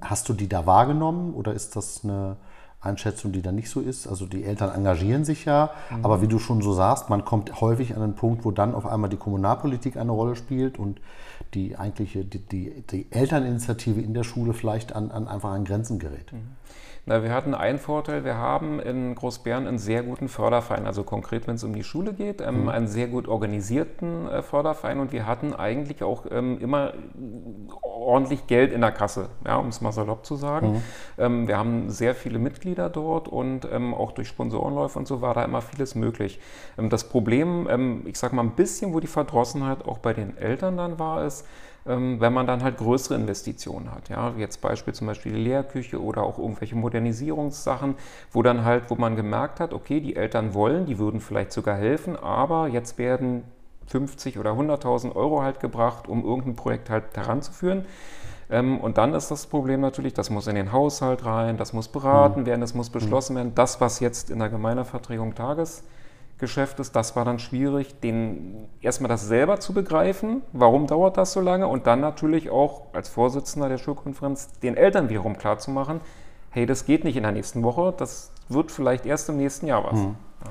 Hast 0.00 0.28
du 0.28 0.32
die 0.32 0.48
da 0.48 0.66
wahrgenommen 0.66 1.34
oder 1.34 1.52
ist 1.52 1.76
das 1.76 2.00
eine 2.02 2.36
Einschätzung, 2.80 3.30
die 3.32 3.42
da 3.42 3.52
nicht 3.52 3.70
so 3.70 3.80
ist? 3.80 4.08
Also 4.08 4.26
die 4.26 4.44
Eltern 4.44 4.74
engagieren 4.74 5.24
sich 5.24 5.44
ja, 5.44 5.70
mhm. 5.90 6.04
aber 6.04 6.22
wie 6.22 6.28
du 6.28 6.38
schon 6.40 6.60
so 6.60 6.72
sagst, 6.72 7.08
man 7.08 7.24
kommt 7.24 7.60
häufig 7.60 7.94
an 7.94 8.02
einen 8.02 8.14
Punkt, 8.14 8.44
wo 8.44 8.50
dann 8.50 8.74
auf 8.74 8.86
einmal 8.86 9.10
die 9.10 9.16
Kommunalpolitik 9.16 9.96
eine 9.96 10.12
Rolle 10.12 10.34
spielt 10.34 10.78
und 10.78 11.00
die 11.56 11.76
eigentliche, 11.76 12.24
die, 12.24 12.38
die, 12.38 12.82
die 12.82 13.06
Elterninitiative 13.10 14.00
in 14.00 14.14
der 14.14 14.24
Schule 14.24 14.52
vielleicht 14.52 14.94
an, 14.94 15.10
an 15.10 15.26
einfach 15.26 15.50
an 15.50 15.64
Grenzen 15.64 15.98
gerät. 15.98 16.32
Mhm. 16.32 16.56
Na, 17.08 17.22
wir 17.22 17.32
hatten 17.32 17.54
einen 17.54 17.78
Vorteil, 17.78 18.24
wir 18.24 18.36
haben 18.36 18.80
in 18.80 19.14
Großbären 19.14 19.68
einen 19.68 19.78
sehr 19.78 20.02
guten 20.02 20.26
Förderverein, 20.26 20.88
also 20.88 21.04
konkret, 21.04 21.46
wenn 21.46 21.54
es 21.54 21.62
um 21.62 21.72
die 21.72 21.84
Schule 21.84 22.12
geht, 22.12 22.40
ähm, 22.40 22.62
mhm. 22.62 22.68
einen 22.68 22.88
sehr 22.88 23.06
gut 23.06 23.28
organisierten 23.28 24.26
äh, 24.26 24.42
Förderverein 24.42 24.98
und 24.98 25.12
wir 25.12 25.24
hatten 25.24 25.54
eigentlich 25.54 26.02
auch 26.02 26.26
ähm, 26.28 26.58
immer 26.58 26.94
ordentlich 27.80 28.48
Geld 28.48 28.72
in 28.72 28.80
der 28.80 28.90
Kasse, 28.90 29.28
ja, 29.46 29.54
um 29.56 29.68
es 29.68 29.80
mal 29.80 29.92
salopp 29.92 30.26
zu 30.26 30.34
sagen. 30.34 30.72
Mhm. 30.72 30.82
Ähm, 31.18 31.48
wir 31.48 31.56
haben 31.56 31.90
sehr 31.90 32.16
viele 32.16 32.40
Mitglieder 32.40 32.90
dort 32.90 33.28
und 33.28 33.68
ähm, 33.70 33.94
auch 33.94 34.10
durch 34.10 34.26
Sponsorenläufe 34.26 34.98
und 34.98 35.06
so 35.06 35.20
war 35.20 35.32
da 35.32 35.44
immer 35.44 35.62
vieles 35.62 35.94
möglich. 35.94 36.40
Ähm, 36.76 36.90
das 36.90 37.08
Problem, 37.08 37.68
ähm, 37.70 38.02
ich 38.06 38.18
sage 38.18 38.34
mal 38.34 38.42
ein 38.42 38.56
bisschen, 38.56 38.92
wo 38.92 38.98
die 38.98 39.06
Verdrossenheit 39.06 39.86
auch 39.86 39.98
bei 39.98 40.12
den 40.12 40.36
Eltern 40.36 40.76
dann 40.76 40.98
war, 40.98 41.24
ist, 41.24 41.45
wenn 41.84 42.32
man 42.32 42.48
dann 42.48 42.64
halt 42.64 42.78
größere 42.78 43.14
Investitionen 43.14 43.92
hat. 43.92 44.08
Ja, 44.08 44.32
jetzt 44.36 44.60
Beispiel 44.60 44.92
zum 44.92 45.06
Beispiel 45.06 45.32
die 45.32 45.38
Lehrküche 45.38 46.02
oder 46.02 46.24
auch 46.24 46.38
irgendwelche 46.38 46.74
Modernisierungssachen, 46.74 47.94
wo 48.32 48.42
dann 48.42 48.64
halt, 48.64 48.90
wo 48.90 48.96
man 48.96 49.14
gemerkt 49.14 49.60
hat, 49.60 49.72
okay, 49.72 50.00
die 50.00 50.16
Eltern 50.16 50.52
wollen, 50.52 50.86
die 50.86 50.98
würden 50.98 51.20
vielleicht 51.20 51.52
sogar 51.52 51.76
helfen, 51.76 52.16
aber 52.16 52.66
jetzt 52.66 52.98
werden 52.98 53.44
50 53.86 54.38
oder 54.38 54.52
100.000 54.52 55.14
Euro 55.14 55.42
halt 55.42 55.60
gebracht, 55.60 56.08
um 56.08 56.24
irgendein 56.24 56.56
Projekt 56.56 56.90
halt 56.90 57.16
heranzuführen. 57.16 57.84
Ähm, 58.50 58.78
und 58.80 58.98
dann 58.98 59.14
ist 59.14 59.30
das 59.30 59.46
Problem 59.46 59.80
natürlich, 59.80 60.14
das 60.14 60.30
muss 60.30 60.46
in 60.46 60.54
den 60.56 60.72
Haushalt 60.72 61.24
rein, 61.24 61.56
das 61.56 61.72
muss 61.72 61.88
beraten 61.88 62.42
mhm. 62.42 62.46
werden, 62.46 62.60
das 62.60 62.74
muss 62.74 62.90
beschlossen 62.90 63.34
mhm. 63.34 63.38
werden. 63.38 63.52
Das, 63.54 63.80
was 63.80 64.00
jetzt 64.00 64.30
in 64.30 64.38
der 64.38 64.48
Gemeindevertretung 64.48 65.34
Tages 65.34 65.84
Geschäft 66.38 66.80
ist, 66.80 66.94
das 66.94 67.16
war 67.16 67.24
dann 67.24 67.38
schwierig, 67.38 67.98
den, 68.00 68.68
erstmal 68.82 69.08
das 69.08 69.26
selber 69.26 69.58
zu 69.58 69.72
begreifen, 69.72 70.42
warum 70.52 70.86
dauert 70.86 71.16
das 71.16 71.32
so 71.32 71.40
lange 71.40 71.66
und 71.66 71.86
dann 71.86 72.00
natürlich 72.00 72.50
auch 72.50 72.82
als 72.92 73.08
Vorsitzender 73.08 73.68
der 73.68 73.78
Schulkonferenz 73.78 74.50
den 74.60 74.76
Eltern 74.76 75.08
wiederum 75.08 75.38
klarzumachen, 75.38 76.00
hey, 76.50 76.66
das 76.66 76.84
geht 76.84 77.04
nicht 77.04 77.16
in 77.16 77.22
der 77.22 77.32
nächsten 77.32 77.62
Woche, 77.62 77.94
das 77.96 78.32
wird 78.48 78.70
vielleicht 78.70 79.06
erst 79.06 79.30
im 79.30 79.38
nächsten 79.38 79.66
Jahr 79.66 79.84
was. 79.84 79.98
Mhm. 79.98 80.16
Ja. 80.44 80.50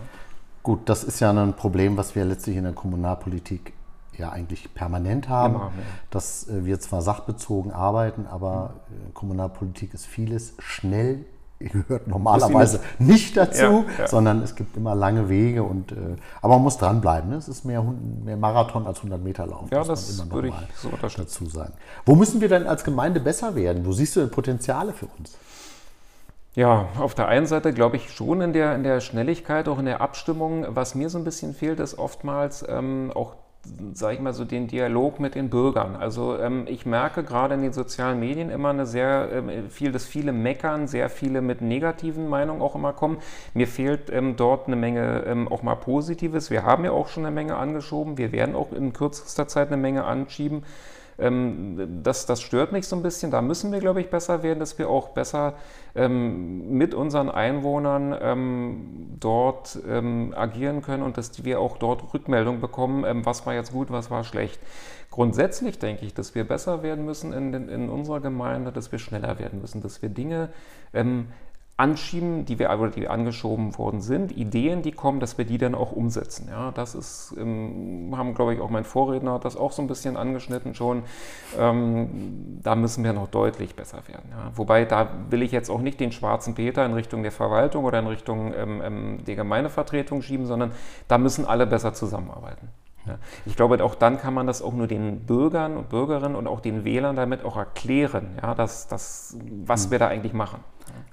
Gut, 0.64 0.90
das 0.90 1.04
ist 1.04 1.20
ja 1.20 1.30
ein 1.30 1.54
Problem, 1.54 1.98
was 1.98 2.16
wir 2.16 2.26
letztlich 2.26 2.58
in 2.58 2.64
der 2.64 2.74
Kommunalpolitik 2.74 3.74
ja 4.18 4.32
eigentlich 4.32 4.74
permanent 4.74 5.30
haben, 5.30 5.56
Immer, 5.56 5.66
ja. 5.66 5.84
dass 6.10 6.48
äh, 6.48 6.66
wir 6.66 6.80
zwar 6.80 7.04
sachbezogen 7.04 7.72
arbeiten, 7.72 8.26
aber 8.26 8.74
mhm. 8.90 9.14
Kommunalpolitik 9.14 9.94
ist 9.94 10.08
vieles 10.08 10.56
schnell 10.60 11.26
gehört 11.60 12.08
normalerweise 12.08 12.82
nicht 13.00 13.38
dazu, 13.38 13.64
ja, 13.64 13.86
ja. 14.00 14.08
sondern 14.08 14.42
es 14.42 14.56
gibt 14.56 14.76
immer 14.76 14.94
lange 14.94 15.30
Wege 15.30 15.64
und 15.64 15.92
äh, 15.92 15.96
aber 16.42 16.56
man 16.56 16.64
muss 16.64 16.78
dranbleiben. 16.78 17.30
Ne? 17.30 17.38
Es 17.38 17.48
ist 17.48 17.64
mehr, 17.64 17.84
mehr 18.24 18.38
Marathon 18.38 18.86
als 18.86 18.98
100 18.98 19.24
Meter 19.24 19.48
Lauf. 19.48 19.70
Ja, 19.72 19.84
das 19.84 20.20
immer 20.20 20.32
würde 20.32 20.50
ich 20.50 20.56
so 20.78 20.90
dazu 20.90 21.46
sagen. 21.46 21.74
Wo 22.06 22.16
müssen 22.16 22.42
wir 22.42 22.50
denn 22.50 22.68
als 22.68 22.84
Gemeinde 22.84 23.20
besser 23.20 23.56
werden? 23.56 23.86
Wo 23.86 23.94
siehst 23.94 24.16
du 24.16 24.20
denn 24.20 24.32
Potenziale 24.32 24.92
für 24.92 25.08
uns? 25.18 25.38
Ja, 26.56 26.88
auf 27.00 27.16
der 27.16 27.28
einen 27.28 27.48
Seite 27.48 27.74
glaube 27.74 27.98
ich 27.98 28.12
schon 28.12 28.42
in 28.42 28.54
der, 28.54 28.76
in 28.76 28.84
der 28.84 29.02
Schnelligkeit, 29.02 29.68
auch 29.68 29.80
in 29.80 29.86
der 29.86 30.02
Abstimmung. 30.02 30.66
Was 30.70 30.96
mir 30.96 31.10
so 31.10 31.18
ein 31.18 31.26
bisschen 31.26 31.54
fehlt, 31.54 31.80
ist 31.80 31.98
oftmals 31.98 32.66
ähm, 32.68 33.12
auch 33.14 33.36
sage 33.94 34.16
ich 34.16 34.22
mal 34.22 34.34
so, 34.34 34.46
den 34.46 34.68
Dialog 34.68 35.20
mit 35.20 35.36
den 35.36 35.50
Bürgern. 35.50 35.96
Also 35.96 36.38
ähm, 36.38 36.66
ich 36.68 36.86
merke 36.86 37.24
gerade 37.24 37.56
in 37.56 37.62
den 37.62 37.74
sozialen 37.74 38.20
Medien 38.20 38.50
immer 38.50 38.70
eine 38.70 38.86
sehr 38.86 39.30
ähm, 39.32 39.70
viel, 39.70 39.92
dass 39.92 40.06
viele 40.06 40.32
meckern, 40.32 40.88
sehr 40.88 41.10
viele 41.10 41.42
mit 41.42 41.62
negativen 41.62 42.28
Meinungen 42.28 42.62
auch 42.62 42.76
immer 42.76 42.94
kommen. 42.94 43.18
Mir 43.54 43.68
fehlt 43.68 44.10
ähm, 44.12 44.36
dort 44.36 44.68
eine 44.68 44.76
Menge 44.76 45.24
ähm, 45.26 45.48
auch 45.48 45.64
mal 45.64 45.76
Positives. 45.76 46.52
Wir 46.52 46.64
haben 46.64 46.86
ja 46.86 46.92
auch 46.92 47.08
schon 47.08 47.26
eine 47.26 47.34
Menge 47.34 47.56
angeschoben. 47.58 48.18
Wir 48.18 48.32
werden 48.32 48.56
auch 48.56 48.72
in 48.72 48.94
kürzester 48.94 49.48
Zeit 49.48 49.68
eine 49.68 49.78
Menge 49.78 50.04
anschieben. 50.06 50.64
Ähm, 51.18 52.02
das, 52.04 52.26
das 52.26 52.42
stört 52.42 52.72
mich 52.72 52.88
so 52.88 52.96
ein 52.96 53.04
bisschen. 53.04 53.32
Da 53.32 53.42
müssen 53.42 53.72
wir, 53.72 53.80
glaube 53.80 54.02
ich, 54.02 54.10
besser 54.10 54.44
werden, 54.44 54.60
dass 54.60 54.78
wir 54.78 54.90
auch 54.90 55.10
besser 55.10 55.54
ähm, 55.96 56.78
mit 56.78 56.94
unseren 56.94 57.30
Einwohnern 57.30 58.16
ähm, 58.20 59.18
dort 59.20 59.80
ähm, 59.88 60.34
agieren 60.36 60.82
können 60.82 61.04
und 61.04 61.18
dass 61.18 61.44
wir 61.44 61.60
auch 61.60 61.78
dort 61.78 62.14
Rückmeldung 62.14 62.60
bekommen, 62.60 63.06
ähm, 63.06 63.26
was 63.26 63.46
war 63.46 63.54
jetzt 63.54 63.72
gut, 63.72 63.92
was 63.92 64.12
war 64.12 64.24
schlecht. 64.24 64.60
Grundsätzlich 65.12 65.80
denke 65.80 66.06
ich, 66.06 66.14
dass 66.14 66.36
wir 66.36 66.46
besser 66.46 66.84
werden 66.84 67.06
müssen 67.06 67.32
in, 67.32 67.54
in, 67.70 67.90
unserer 67.90 68.20
Gemeinde, 68.20 68.74
dass 68.74 68.92
wir 68.92 69.00
schneller 69.00 69.40
werden 69.40 69.62
müssen, 69.62 69.82
dass 69.82 70.02
wir 70.02 70.10
Dinge 70.10 70.50
ähm, 70.94 71.28
anschieben, 71.78 72.46
die 72.46 72.58
wir, 72.58 72.70
die 72.96 73.10
angeschoben 73.10 73.78
worden 73.78 74.00
sind, 74.00 74.32
Ideen, 74.32 74.82
die 74.82 74.94
kommen, 74.94 75.20
dass 75.20 75.38
wir 75.38 75.44
die 75.44 75.58
dann 75.58 75.76
auch 75.76 75.92
umsetzen. 75.92 76.48
Ja, 76.50 76.72
das 76.72 76.96
ist, 76.96 77.36
ähm, 77.38 78.14
haben, 78.16 78.34
glaube 78.34 78.54
ich, 78.54 78.62
auch 78.62 78.70
mein 78.70 78.86
Vorredner 78.86 79.40
das 79.40 79.58
auch 79.58 79.74
so 79.74 79.82
ein 79.82 79.88
bisschen 79.88 80.16
angeschnitten 80.16 80.74
schon. 80.74 81.04
Ähm, 81.60 82.60
da 82.64 82.76
müssen 82.76 83.04
wir 83.04 83.12
noch 83.12 83.28
deutlich 83.28 83.76
besser 83.76 84.00
werden. 84.08 84.30
Ja. 84.32 84.52
Wobei, 84.56 84.86
da 84.86 85.10
will 85.30 85.42
ich 85.42 85.52
jetzt 85.52 85.70
auch 85.70 85.82
nicht 85.82 86.00
den 86.00 86.14
schwarzen 86.14 86.56
Peter 86.56 86.86
in 86.86 86.94
Richtung 86.94 87.24
der 87.24 87.34
Verwaltung 87.34 87.84
oder 87.84 88.00
in 88.00 88.08
Richtung 88.08 88.54
ähm, 88.54 88.82
ähm 88.84 89.26
der 89.26 89.36
Gemeindevertretung 89.36 90.22
schieben, 90.22 90.46
sondern 90.46 90.72
da 91.10 91.18
müssen 91.18 91.46
alle 91.46 91.68
besser 91.68 91.94
zusammenarbeiten. 91.94 92.70
Ja. 93.08 93.18
Ich 93.46 93.56
glaube, 93.56 93.84
auch 93.84 93.96
dann 93.96 94.18
kann 94.18 94.34
man 94.34 94.48
das 94.48 94.62
auch 94.62 94.74
nur 94.74 94.88
den 94.88 95.22
Bürgern 95.26 95.78
und 95.78 95.90
Bürgerinnen 95.90 96.36
und 96.36 96.48
auch 96.48 96.60
den 96.60 96.84
Wählern 96.84 97.16
damit 97.16 97.44
auch 97.44 97.58
erklären, 97.58 98.38
ja, 98.42 98.56
dass, 98.56 98.88
dass, 98.88 99.38
was 99.66 99.88
mhm. 99.88 99.92
wir 99.92 100.00
da 100.00 100.08
eigentlich 100.08 100.34
machen. 100.34 100.60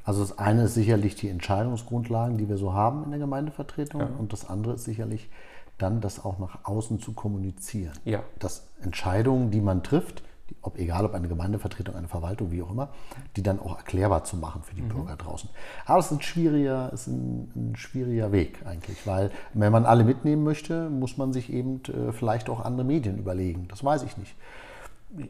Also 0.04 0.20
das 0.20 0.38
eine 0.38 0.64
ist 0.64 0.74
sicherlich 0.74 1.14
die 1.14 1.28
Entscheidungsgrundlagen, 1.28 2.36
die 2.36 2.48
wir 2.48 2.58
so 2.58 2.72
haben 2.72 3.04
in 3.04 3.10
der 3.10 3.20
Gemeindevertretung 3.20 4.00
ja. 4.00 4.08
und 4.18 4.32
das 4.32 4.48
andere 4.48 4.74
ist 4.74 4.84
sicherlich 4.84 5.30
dann, 5.78 6.00
das 6.00 6.24
auch 6.24 6.38
nach 6.38 6.64
außen 6.64 7.00
zu 7.00 7.12
kommunizieren. 7.12 7.94
Ja. 8.04 8.22
Dass 8.38 8.68
Entscheidungen, 8.82 9.50
die 9.50 9.60
man 9.60 9.82
trifft, 9.82 10.22
ob 10.62 10.78
egal 10.78 11.04
ob 11.04 11.14
eine 11.14 11.28
Gemeindevertretung, 11.28 11.94
eine 11.96 12.08
Verwaltung, 12.08 12.50
wie 12.50 12.62
auch 12.62 12.70
immer, 12.70 12.88
die 13.36 13.42
dann 13.42 13.60
auch 13.60 13.76
erklärbar 13.76 14.24
zu 14.24 14.36
machen 14.36 14.62
für 14.62 14.74
die 14.74 14.82
mhm. 14.82 14.88
Bürger 14.88 15.16
draußen. 15.16 15.50
Aber 15.84 15.98
es 15.98 16.06
ist 16.06 16.12
ein 16.12 16.22
schwieriger, 16.22 16.92
ist 16.92 17.08
ein, 17.08 17.50
ein, 17.54 17.76
schwieriger 17.76 18.32
Weg 18.32 18.64
eigentlich, 18.64 19.06
weil 19.06 19.30
wenn 19.54 19.72
man 19.72 19.84
alle 19.84 20.04
mitnehmen 20.04 20.44
möchte, 20.44 20.88
muss 20.88 21.18
man 21.18 21.32
sich 21.32 21.52
eben 21.52 21.82
äh, 21.88 22.12
vielleicht 22.12 22.48
auch 22.48 22.64
andere 22.64 22.86
Medien 22.86 23.18
überlegen. 23.18 23.66
Das 23.68 23.84
weiß 23.84 24.04
ich 24.04 24.16
nicht 24.16 24.34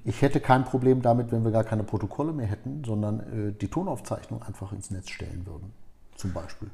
ich 0.05 0.23
hätte 0.23 0.41
kein 0.41 0.65
Problem 0.65 1.03
damit, 1.03 1.33
wenn 1.33 1.45
wir 1.45 1.51
gar 1.51 1.65
keine 1.65 1.83
Protokolle 1.83 2.33
mehr 2.33 2.47
hätten, 2.47 2.83
sondern 2.85 3.21
äh, 3.21 3.53
die 3.53 3.69
Tonaufzeichnung 3.69 4.43
einfach 4.43 4.73
ins 4.73 4.91
Netz 4.91 5.11
stellen 5.11 5.45
würden, 5.45 5.73
zum 6.17 6.33
Beispiel. 6.33 6.71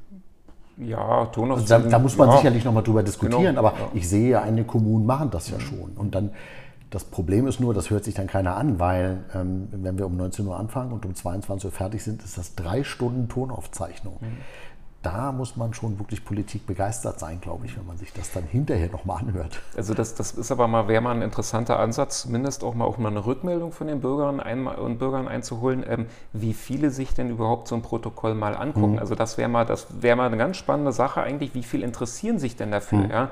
Ja, 0.77 1.27
Tonaufzeichnung. 1.27 1.77
Also 1.77 1.91
da, 1.91 1.91
da, 1.91 1.99
muss 1.99 2.17
man 2.17 2.29
ja, 2.29 2.37
sicherlich 2.37 2.65
nochmal 2.65 2.83
drüber 2.83 3.03
diskutieren, 3.03 3.57
genau, 3.57 3.61
aber 3.61 3.79
ja. 3.79 3.88
ich 3.95 4.09
sehe, 4.09 4.31
ja, 4.31 4.43
einige 4.43 4.67
Kommunen 4.67 5.07
machen 5.07 5.31
das 5.31 5.50
ja 5.50 5.57
mhm. 5.57 5.62
schon. 5.62 5.91
Und 5.97 6.15
dann, 6.15 6.31
das 6.90 7.04
Problem 7.04 7.47
ist 7.47 7.61
nur, 7.61 7.75
das 7.75 7.90
hört 7.90 8.04
sich 8.04 8.14
dann 8.14 8.26
keiner 8.26 8.57
an, 8.57 8.78
weil 8.78 9.25
ähm, 9.35 9.68
wenn 9.73 9.99
wir 9.99 10.07
um 10.07 10.16
19 10.16 10.47
Uhr 10.47 10.59
anfangen 10.59 10.92
und 10.92 11.04
um 11.04 11.14
22 11.14 11.66
Uhr 11.66 11.73
fertig 11.73 12.02
sind, 12.02 12.23
ist 12.23 12.38
das 12.38 12.54
drei 12.54 12.85
Stunden 12.85 13.28
Tonaufzeichnung. 13.28 14.16
Mhm 14.21 14.38
da 15.02 15.31
muss 15.31 15.57
man 15.57 15.75
schon 15.75 15.99
wirklich 16.00 16.25
Politik 16.25 16.67
begeistert 16.67 17.21
sein, 17.21 17.40
glaube 17.40 17.67
ich, 17.67 17.76
wenn 17.76 17.87
man 17.87 17.97
sich 17.99 18.12
das 18.12 18.33
dann 18.33 18.43
hinterher 18.43 18.90
nochmal 18.90 19.23
anhört. 19.23 19.61
Also 19.76 19.95
das, 19.95 20.17
das 20.17 20.33
ist 20.33 20.50
aber 20.50 20.67
mal, 20.67 20.88
wäre 20.88 21.00
mal 21.00 21.14
ein 21.14 21.23
interessanter 21.23 21.78
Ansatz, 21.78 22.23
zumindest 22.23 22.64
auch 22.64 22.75
mal, 22.75 22.85
auch 22.85 22.99
mal 22.99 23.11
eine 23.11 23.25
Rückmeldung 23.25 23.71
von 23.71 23.87
den 23.87 24.00
Bürgern 24.00 24.40
und 24.40 24.99
Bürgern 24.99 25.28
einzuholen, 25.28 25.85
ähm, 25.88 26.07
wie 26.33 26.52
viele 26.52 26.90
sich 26.90 27.14
denn 27.14 27.31
überhaupt 27.31 27.69
so 27.69 27.76
ein 27.76 27.83
Protokoll 27.83 28.35
mal 28.35 28.57
angucken. 28.57 28.95
Mhm. 28.95 28.99
Also 28.99 29.14
das 29.14 29.38
wäre 29.38 29.49
mal, 29.49 29.64
das 29.64 29.87
wäre 30.02 30.17
mal 30.17 30.26
eine 30.26 30.37
ganz 30.37 30.57
spannende 30.57 30.90
Sache 30.90 31.23
eigentlich, 31.23 31.55
wie 31.55 31.62
viel 31.62 31.85
interessieren 31.85 32.40
sich 32.40 32.57
denn 32.57 32.73
dafür, 32.73 32.99
mhm. 32.99 33.11
ja? 33.11 33.31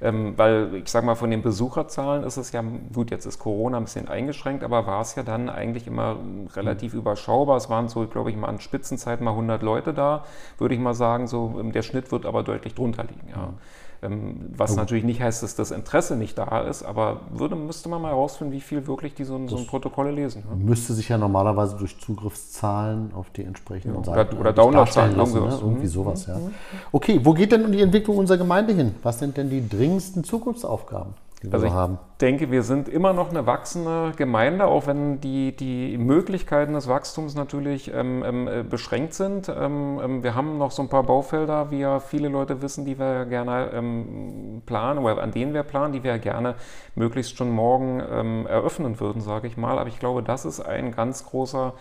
Ähm, 0.00 0.34
weil 0.36 0.76
ich 0.76 0.88
sage 0.88 1.04
mal, 1.06 1.16
von 1.16 1.30
den 1.30 1.42
Besucherzahlen 1.42 2.22
ist 2.22 2.36
es 2.36 2.52
ja, 2.52 2.62
gut, 2.94 3.10
jetzt 3.10 3.26
ist 3.26 3.40
Corona 3.40 3.78
ein 3.78 3.84
bisschen 3.84 4.06
eingeschränkt, 4.06 4.62
aber 4.62 4.86
war 4.86 5.00
es 5.00 5.16
ja 5.16 5.24
dann 5.24 5.48
eigentlich 5.48 5.88
immer 5.88 6.16
relativ 6.54 6.92
mhm. 6.92 7.00
überschaubar. 7.00 7.56
Es 7.56 7.68
waren 7.68 7.88
so, 7.88 8.06
glaube 8.06 8.30
ich, 8.30 8.36
mal 8.36 8.46
an 8.46 8.60
Spitzenzeiten 8.60 9.24
mal 9.24 9.32
100 9.32 9.62
Leute 9.62 9.92
da, 9.92 10.24
würde 10.58 10.74
ich 10.74 10.80
mal 10.80 10.94
sagen 10.94 11.17
sagen, 11.18 11.26
so, 11.26 11.58
ähm, 11.60 11.72
der 11.72 11.82
Schnitt 11.82 12.10
wird 12.12 12.26
aber 12.26 12.42
deutlich 12.42 12.74
drunter 12.74 13.04
liegen. 13.04 13.28
Ja. 13.30 13.54
Ähm, 14.00 14.52
was 14.56 14.74
oh. 14.74 14.76
natürlich 14.76 15.02
nicht 15.02 15.20
heißt, 15.20 15.42
dass 15.42 15.56
das 15.56 15.72
Interesse 15.72 16.14
nicht 16.14 16.38
da 16.38 16.60
ist, 16.60 16.84
aber 16.84 17.22
würde, 17.32 17.56
müsste 17.56 17.88
man 17.88 18.00
mal 18.00 18.10
herausfinden, 18.10 18.52
wie 18.52 18.60
viel 18.60 18.86
wirklich 18.86 19.14
die 19.14 19.24
so, 19.24 19.34
ein, 19.34 19.48
so 19.48 19.56
ein 19.56 19.66
Protokolle 19.66 20.12
lesen. 20.12 20.44
Ne? 20.48 20.54
Müsste 20.54 20.94
sich 20.94 21.08
ja 21.08 21.18
normalerweise 21.18 21.76
durch 21.76 21.98
Zugriffszahlen 21.98 23.12
auf 23.12 23.30
die 23.30 23.42
entsprechenden 23.42 23.96
ja, 23.96 24.04
Seiten 24.04 24.36
oder, 24.38 24.52
Downloadzahlen 24.52 25.16
lassen. 25.16 25.40
Ne? 25.40 25.58
Irgendwie 25.60 25.86
mhm. 25.86 25.88
sowas, 25.88 26.26
ja. 26.26 26.36
Mhm. 26.36 26.54
Okay, 26.92 27.20
wo 27.24 27.32
geht 27.32 27.50
denn 27.50 27.72
die 27.72 27.80
Entwicklung 27.80 28.18
unserer 28.18 28.38
Gemeinde 28.38 28.72
hin? 28.72 28.94
Was 29.02 29.18
sind 29.18 29.36
denn 29.36 29.50
die 29.50 29.68
dringendsten 29.68 30.22
Zukunftsaufgaben? 30.22 31.14
Also 31.52 31.66
ich 31.66 31.72
haben. 31.72 31.98
denke, 32.20 32.50
wir 32.50 32.64
sind 32.64 32.88
immer 32.88 33.12
noch 33.12 33.30
eine 33.30 33.46
wachsende 33.46 34.12
Gemeinde, 34.16 34.66
auch 34.66 34.88
wenn 34.88 35.20
die, 35.20 35.54
die 35.54 35.96
Möglichkeiten 35.96 36.72
des 36.72 36.88
Wachstums 36.88 37.36
natürlich 37.36 37.92
ähm, 37.94 38.24
ähm, 38.26 38.48
äh, 38.48 38.62
beschränkt 38.64 39.14
sind. 39.14 39.48
Ähm, 39.48 40.00
ähm, 40.02 40.22
wir 40.24 40.34
haben 40.34 40.58
noch 40.58 40.72
so 40.72 40.82
ein 40.82 40.88
paar 40.88 41.04
Baufelder, 41.04 41.70
wie 41.70 41.78
ja 41.78 42.00
viele 42.00 42.28
Leute 42.28 42.60
wissen, 42.60 42.84
die 42.84 42.98
wir 42.98 43.24
gerne 43.26 43.70
ähm, 43.72 44.62
planen 44.66 44.98
oder 44.98 45.22
an 45.22 45.30
denen 45.30 45.54
wir 45.54 45.62
planen, 45.62 45.92
die 45.92 46.02
wir 46.02 46.18
gerne 46.18 46.56
möglichst 46.96 47.36
schon 47.36 47.50
morgen 47.50 48.02
ähm, 48.10 48.46
eröffnen 48.46 48.98
würden, 48.98 49.22
sage 49.22 49.46
ich 49.46 49.56
mal. 49.56 49.78
Aber 49.78 49.88
ich 49.88 50.00
glaube, 50.00 50.24
das 50.24 50.44
ist 50.44 50.60
ein 50.60 50.90
ganz 50.90 51.24
großer 51.24 51.74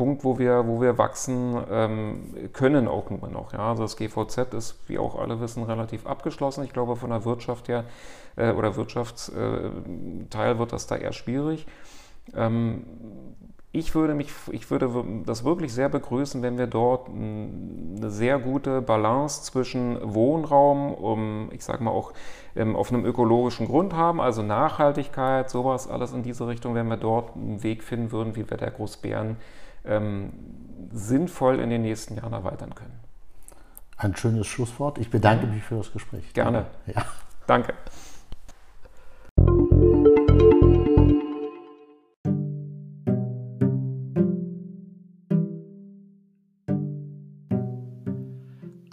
Punkt, 0.00 0.24
wo 0.24 0.38
wir, 0.38 0.66
wo 0.66 0.80
wir 0.80 0.96
wachsen 0.96 1.62
ähm, 1.70 2.34
können 2.54 2.88
auch 2.88 3.10
nur 3.10 3.28
noch. 3.28 3.52
Ja? 3.52 3.68
Also 3.68 3.82
das 3.82 3.98
GVZ 3.98 4.54
ist, 4.54 4.80
wie 4.86 4.98
auch 4.98 5.18
alle 5.18 5.40
wissen, 5.40 5.62
relativ 5.62 6.06
abgeschlossen. 6.06 6.64
Ich 6.64 6.72
glaube, 6.72 6.96
von 6.96 7.10
der 7.10 7.26
Wirtschaft 7.26 7.68
her 7.68 7.84
äh, 8.36 8.52
oder 8.52 8.76
Wirtschaftsteil 8.76 10.58
wird 10.58 10.72
das 10.72 10.86
da 10.86 10.96
eher 10.96 11.12
schwierig. 11.12 11.66
Ähm, 12.34 12.86
ich 13.72 13.94
würde, 13.94 14.14
mich, 14.14 14.32
ich 14.52 14.70
würde 14.70 14.90
das 15.26 15.44
wirklich 15.44 15.74
sehr 15.74 15.90
begrüßen, 15.90 16.40
wenn 16.40 16.56
wir 16.56 16.66
dort 16.66 17.10
eine 17.10 18.10
sehr 18.10 18.38
gute 18.38 18.80
Balance 18.80 19.42
zwischen 19.42 19.98
Wohnraum, 20.02 20.94
um, 20.94 21.50
ich 21.52 21.62
sage 21.62 21.84
mal 21.84 21.90
auch 21.90 22.14
ähm, 22.56 22.74
auf 22.74 22.90
einem 22.90 23.04
ökologischen 23.04 23.66
Grund 23.66 23.92
haben, 23.92 24.18
also 24.18 24.42
Nachhaltigkeit, 24.42 25.50
sowas, 25.50 25.90
alles 25.90 26.14
in 26.14 26.22
diese 26.22 26.48
Richtung, 26.48 26.74
wenn 26.74 26.88
wir 26.88 26.96
dort 26.96 27.36
einen 27.36 27.62
Weg 27.62 27.84
finden 27.84 28.12
würden, 28.12 28.34
wie 28.34 28.48
wir 28.48 28.56
der 28.56 28.70
Großbären 28.70 29.36
ähm, 29.84 30.32
sinnvoll 30.92 31.60
in 31.60 31.70
den 31.70 31.82
nächsten 31.82 32.16
Jahren 32.16 32.32
erweitern 32.32 32.74
können. 32.74 32.98
Ein 33.96 34.16
schönes 34.16 34.46
Schlusswort. 34.46 34.98
Ich 34.98 35.10
bedanke 35.10 35.46
mich 35.46 35.62
für 35.62 35.76
das 35.76 35.92
Gespräch. 35.92 36.32
Gerne. 36.32 36.66
Ja. 36.86 37.04
Danke. 37.46 37.74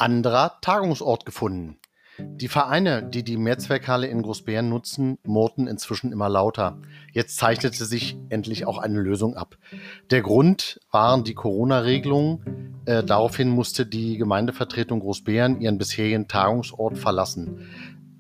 anderer 0.08 0.58
Tagungsort 0.62 1.26
gefunden. 1.26 1.78
Die 2.40 2.50
Vereine, 2.50 3.02
die 3.02 3.24
die 3.24 3.36
Mehrzweckhalle 3.36 4.06
in 4.06 4.22
Großbären 4.22 4.70
nutzen, 4.70 5.18
murrten 5.24 5.66
inzwischen 5.66 6.12
immer 6.12 6.30
lauter. 6.30 6.78
Jetzt 7.12 7.38
zeichnete 7.38 7.84
sich 7.86 8.16
endlich 8.30 8.68
auch 8.68 8.78
eine 8.78 9.00
Lösung 9.00 9.36
ab. 9.36 9.58
Der 10.12 10.22
Grund 10.22 10.80
waren 10.92 11.24
die 11.24 11.34
Corona-Regelungen. 11.34 12.76
Äh, 12.86 13.04
daraufhin 13.04 13.50
musste 13.50 13.88
die 13.88 14.18
Gemeindevertretung 14.18 15.00
Großbären 15.00 15.62
ihren 15.62 15.80
bisherigen 15.80 16.28
Tagungsort 16.28 17.00
verlassen. 17.00 17.68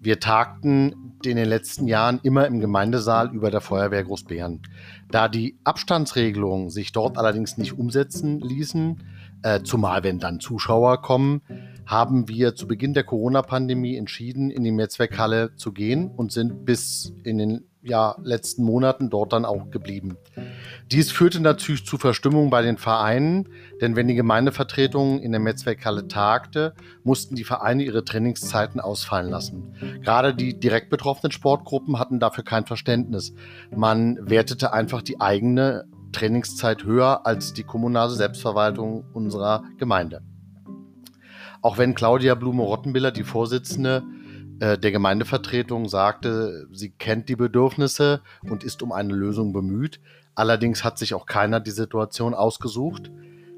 Wir 0.01 0.19
tagten 0.19 0.95
in 1.23 1.37
den 1.37 1.47
letzten 1.47 1.87
Jahren 1.87 2.19
immer 2.23 2.47
im 2.47 2.59
Gemeindesaal 2.59 3.31
über 3.35 3.51
der 3.51 3.61
Feuerwehr 3.61 4.03
Großbären. 4.03 4.63
Da 5.11 5.27
die 5.27 5.59
Abstandsregelungen 5.63 6.71
sich 6.71 6.91
dort 6.91 7.19
allerdings 7.19 7.57
nicht 7.57 7.77
umsetzen 7.77 8.39
ließen, 8.39 9.03
äh, 9.43 9.61
zumal 9.61 10.03
wenn 10.03 10.19
dann 10.19 10.39
Zuschauer 10.39 11.03
kommen, 11.03 11.41
haben 11.87 12.27
wir 12.27 12.53
zu 12.53 12.67
Beginn 12.67 12.93
der 12.93 13.05
Corona-Pandemie 13.05 13.95
entschieden, 13.95 14.51
in 14.51 14.63
die 14.63 14.71
Mehrzweckhalle 14.71 15.55
zu 15.55 15.71
gehen 15.71 16.11
und 16.11 16.31
sind 16.33 16.65
bis 16.65 17.13
in 17.23 17.37
den 17.37 17.65
ja, 17.81 18.17
letzten 18.21 18.63
Monaten 18.63 19.09
dort 19.09 19.31
dann 19.31 19.45
auch 19.45 19.71
geblieben. 19.71 20.17
Dies 20.91 21.11
führte 21.11 21.39
natürlich 21.39 21.85
zu 21.85 21.97
Verstimmung 21.97 22.49
bei 22.49 22.61
den 22.61 22.77
Vereinen, 22.77 23.47
denn 23.79 23.95
wenn 23.95 24.09
die 24.09 24.15
Gemeindevertretung 24.15 25.21
in 25.21 25.31
der 25.31 25.39
Mehrzweckhalle 25.39 26.09
tagte, 26.09 26.73
mussten 27.03 27.35
die 27.35 27.45
Vereine 27.45 27.83
ihre 27.83 28.03
Trainingszeiten 28.03 28.81
ausfallen 28.81 29.29
lassen. 29.29 29.73
Gerade 30.03 30.35
die 30.35 30.59
direkt 30.59 30.89
betroffenen 30.89 31.31
Sportgruppen 31.31 31.97
hatten 31.97 32.19
dafür 32.19 32.43
kein 32.43 32.65
Verständnis. 32.65 33.33
Man 33.73 34.17
wertete 34.29 34.73
einfach 34.73 35.01
die 35.01 35.21
eigene 35.21 35.85
Trainingszeit 36.11 36.83
höher 36.83 37.25
als 37.25 37.53
die 37.53 37.63
kommunale 37.63 38.11
Selbstverwaltung 38.11 39.05
unserer 39.13 39.63
Gemeinde. 39.77 40.21
Auch 41.67 41.77
wenn 41.77 41.95
Claudia 41.95 42.33
Blume-Rottenbiller, 42.33 43.11
die 43.11 43.25
Vorsitzende 43.25 44.01
äh, 44.61 44.77
der 44.77 44.93
Gemeindevertretung, 44.93 45.89
sagte, 45.89 46.65
sie 46.71 46.91
kennt 46.91 47.27
die 47.27 47.35
Bedürfnisse 47.35 48.21
und 48.49 48.63
ist 48.63 48.81
um 48.83 48.93
eine 48.93 49.13
Lösung 49.13 49.51
bemüht. 49.51 49.99
Allerdings 50.33 50.85
hat 50.85 50.97
sich 50.97 51.13
auch 51.13 51.25
keiner 51.25 51.59
die 51.59 51.71
Situation 51.71 52.33
ausgesucht. 52.33 53.11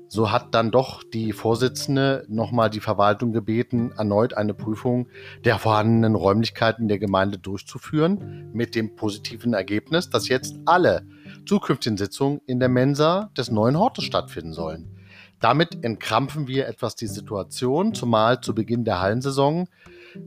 So 0.07 0.31
hat 0.31 0.55
dann 0.55 0.71
doch 0.71 1.03
die 1.03 1.33
Vorsitzende 1.33 2.25
nochmal 2.27 2.71
die 2.71 2.79
Verwaltung 2.79 3.31
gebeten, 3.31 3.91
erneut 3.95 4.33
eine 4.33 4.55
Prüfung 4.55 5.07
der 5.45 5.59
vorhandenen 5.59 6.15
Räumlichkeiten 6.15 6.87
der 6.87 6.97
Gemeinde 6.97 7.37
durchzuführen, 7.37 8.49
mit 8.53 8.73
dem 8.73 8.95
positiven 8.95 9.53
Ergebnis, 9.53 10.09
dass 10.09 10.29
jetzt 10.29 10.55
alle 10.65 11.05
zukünftigen 11.45 11.99
Sitzungen 11.99 12.41
in 12.47 12.59
der 12.59 12.69
Mensa 12.69 13.29
des 13.37 13.51
neuen 13.51 13.77
Hortes 13.77 14.03
stattfinden 14.03 14.53
sollen. 14.53 14.98
Damit 15.39 15.83
entkrampfen 15.83 16.47
wir 16.47 16.67
etwas 16.67 16.95
die 16.95 17.07
Situation, 17.07 17.93
zumal 17.93 18.41
zu 18.41 18.53
Beginn 18.53 18.83
der 18.83 18.99
Hallensaison 18.99 19.67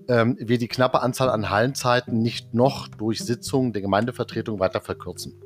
ähm, 0.08 0.36
wir 0.38 0.58
die 0.58 0.68
knappe 0.68 1.00
Anzahl 1.00 1.28
an 1.28 1.50
Hallenzeiten 1.50 2.20
nicht 2.20 2.54
noch 2.54 2.88
durch 2.88 3.20
Sitzungen 3.20 3.72
der 3.72 3.82
Gemeindevertretung 3.82 4.60
weiter 4.60 4.80
verkürzen. 4.80 5.40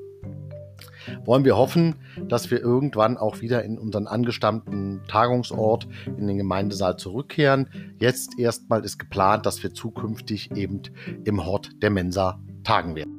Wollen 1.25 1.44
wir 1.44 1.56
hoffen, 1.56 1.96
dass 2.28 2.50
wir 2.50 2.61
irgendwann 2.61 3.16
auch 3.16 3.40
wieder 3.40 3.62
in 3.62 3.78
unseren 3.78 4.08
angestammten 4.08 5.02
Tagungsort 5.06 5.87
in 6.04 6.26
den 6.26 6.37
Gemeindesaal 6.37 6.96
zurückkehren. 6.96 7.68
Jetzt 8.00 8.38
erstmal 8.38 8.85
ist 8.85 8.99
geplant, 8.99 9.46
dass 9.46 9.62
wir 9.62 9.73
zukünftig 9.73 10.50
eben 10.56 10.82
im 11.25 11.44
Hort 11.44 11.70
der 11.80 11.90
Mensa 11.90 12.40
tagen 12.64 12.96
werden. 12.96 13.15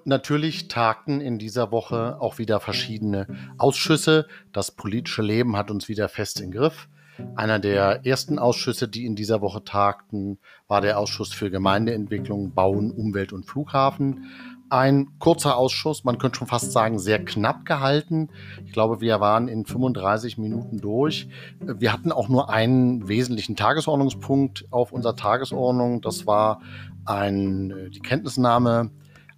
Und 0.00 0.06
natürlich 0.06 0.68
tagten 0.68 1.20
in 1.20 1.38
dieser 1.38 1.72
Woche 1.72 2.16
auch 2.20 2.38
wieder 2.38 2.58
verschiedene 2.58 3.26
Ausschüsse. 3.58 4.26
Das 4.50 4.70
politische 4.70 5.20
Leben 5.20 5.58
hat 5.58 5.70
uns 5.70 5.90
wieder 5.90 6.08
fest 6.08 6.40
im 6.40 6.52
Griff. 6.52 6.88
Einer 7.36 7.58
der 7.58 8.06
ersten 8.06 8.38
Ausschüsse, 8.38 8.88
die 8.88 9.04
in 9.04 9.14
dieser 9.14 9.42
Woche 9.42 9.62
tagten, 9.62 10.38
war 10.68 10.80
der 10.80 10.98
Ausschuss 10.98 11.34
für 11.34 11.50
Gemeindeentwicklung, 11.50 12.54
Bauen, 12.54 12.90
Umwelt 12.90 13.34
und 13.34 13.44
Flughafen. 13.44 14.24
Ein 14.70 15.08
kurzer 15.18 15.58
Ausschuss, 15.58 16.02
man 16.04 16.16
könnte 16.16 16.38
schon 16.38 16.48
fast 16.48 16.72
sagen, 16.72 16.98
sehr 16.98 17.22
knapp 17.22 17.66
gehalten. 17.66 18.30
Ich 18.64 18.72
glaube, 18.72 19.02
wir 19.02 19.20
waren 19.20 19.48
in 19.48 19.66
35 19.66 20.38
Minuten 20.38 20.78
durch. 20.78 21.28
Wir 21.60 21.92
hatten 21.92 22.10
auch 22.10 22.30
nur 22.30 22.48
einen 22.48 23.06
wesentlichen 23.06 23.54
Tagesordnungspunkt 23.54 24.64
auf 24.70 24.92
unserer 24.92 25.16
Tagesordnung. 25.16 26.00
Das 26.00 26.26
war 26.26 26.62
ein, 27.04 27.90
die 27.92 28.00
Kenntnisnahme 28.00 28.92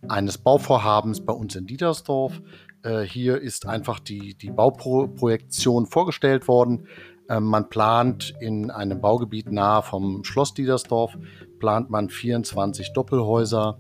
eines 0.08 0.38
Bauvorhabens 0.38 1.24
bei 1.24 1.32
uns 1.32 1.56
in 1.56 1.66
Dietersdorf. 1.66 2.40
Äh, 2.82 3.02
hier 3.02 3.40
ist 3.40 3.66
einfach 3.66 3.98
die, 4.00 4.34
die 4.34 4.50
Bauprojektion 4.50 5.86
vorgestellt 5.86 6.48
worden. 6.48 6.86
Äh, 7.28 7.40
man 7.40 7.68
plant 7.68 8.34
in 8.40 8.70
einem 8.70 9.00
Baugebiet 9.00 9.50
nahe 9.50 9.82
vom 9.82 10.24
Schloss 10.24 10.54
Dietersdorf, 10.54 11.16
plant 11.58 11.90
man 11.90 12.08
24 12.08 12.92
Doppelhäuser 12.92 13.78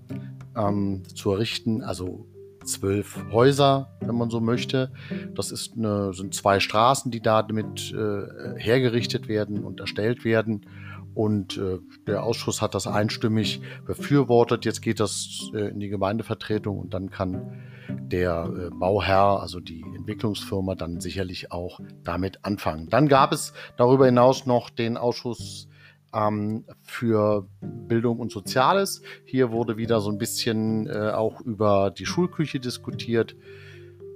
ähm, 0.56 1.02
zu 1.14 1.32
errichten, 1.32 1.82
also 1.82 2.26
zwölf 2.64 3.18
Häuser, 3.32 3.90
wenn 4.00 4.14
man 4.14 4.30
so 4.30 4.40
möchte. 4.40 4.92
Das 5.34 5.50
ist 5.50 5.76
eine, 5.76 6.12
sind 6.14 6.34
zwei 6.34 6.60
Straßen, 6.60 7.10
die 7.10 7.20
da 7.20 7.42
damit 7.42 7.92
äh, 7.92 8.58
hergerichtet 8.58 9.26
werden 9.26 9.64
und 9.64 9.80
erstellt 9.80 10.24
werden. 10.24 10.66
Und 11.14 11.58
äh, 11.58 11.78
der 12.06 12.24
Ausschuss 12.24 12.62
hat 12.62 12.74
das 12.74 12.86
einstimmig 12.86 13.60
befürwortet. 13.86 14.64
Jetzt 14.64 14.80
geht 14.80 15.00
das 15.00 15.50
äh, 15.54 15.68
in 15.68 15.80
die 15.80 15.88
Gemeindevertretung 15.88 16.78
und 16.78 16.94
dann 16.94 17.10
kann 17.10 17.62
der 17.88 18.44
äh, 18.44 18.70
Bauherr, 18.70 19.40
also 19.40 19.60
die 19.60 19.84
Entwicklungsfirma, 19.96 20.74
dann 20.74 21.00
sicherlich 21.00 21.52
auch 21.52 21.80
damit 22.04 22.44
anfangen. 22.44 22.88
Dann 22.88 23.08
gab 23.08 23.32
es 23.32 23.52
darüber 23.76 24.06
hinaus 24.06 24.46
noch 24.46 24.70
den 24.70 24.96
Ausschuss 24.96 25.68
ähm, 26.14 26.64
für 26.82 27.46
Bildung 27.60 28.18
und 28.18 28.30
Soziales. 28.30 29.02
Hier 29.24 29.50
wurde 29.50 29.76
wieder 29.76 30.00
so 30.00 30.10
ein 30.10 30.18
bisschen 30.18 30.86
äh, 30.86 31.10
auch 31.10 31.40
über 31.40 31.90
die 31.90 32.06
Schulküche 32.06 32.60
diskutiert. 32.60 33.36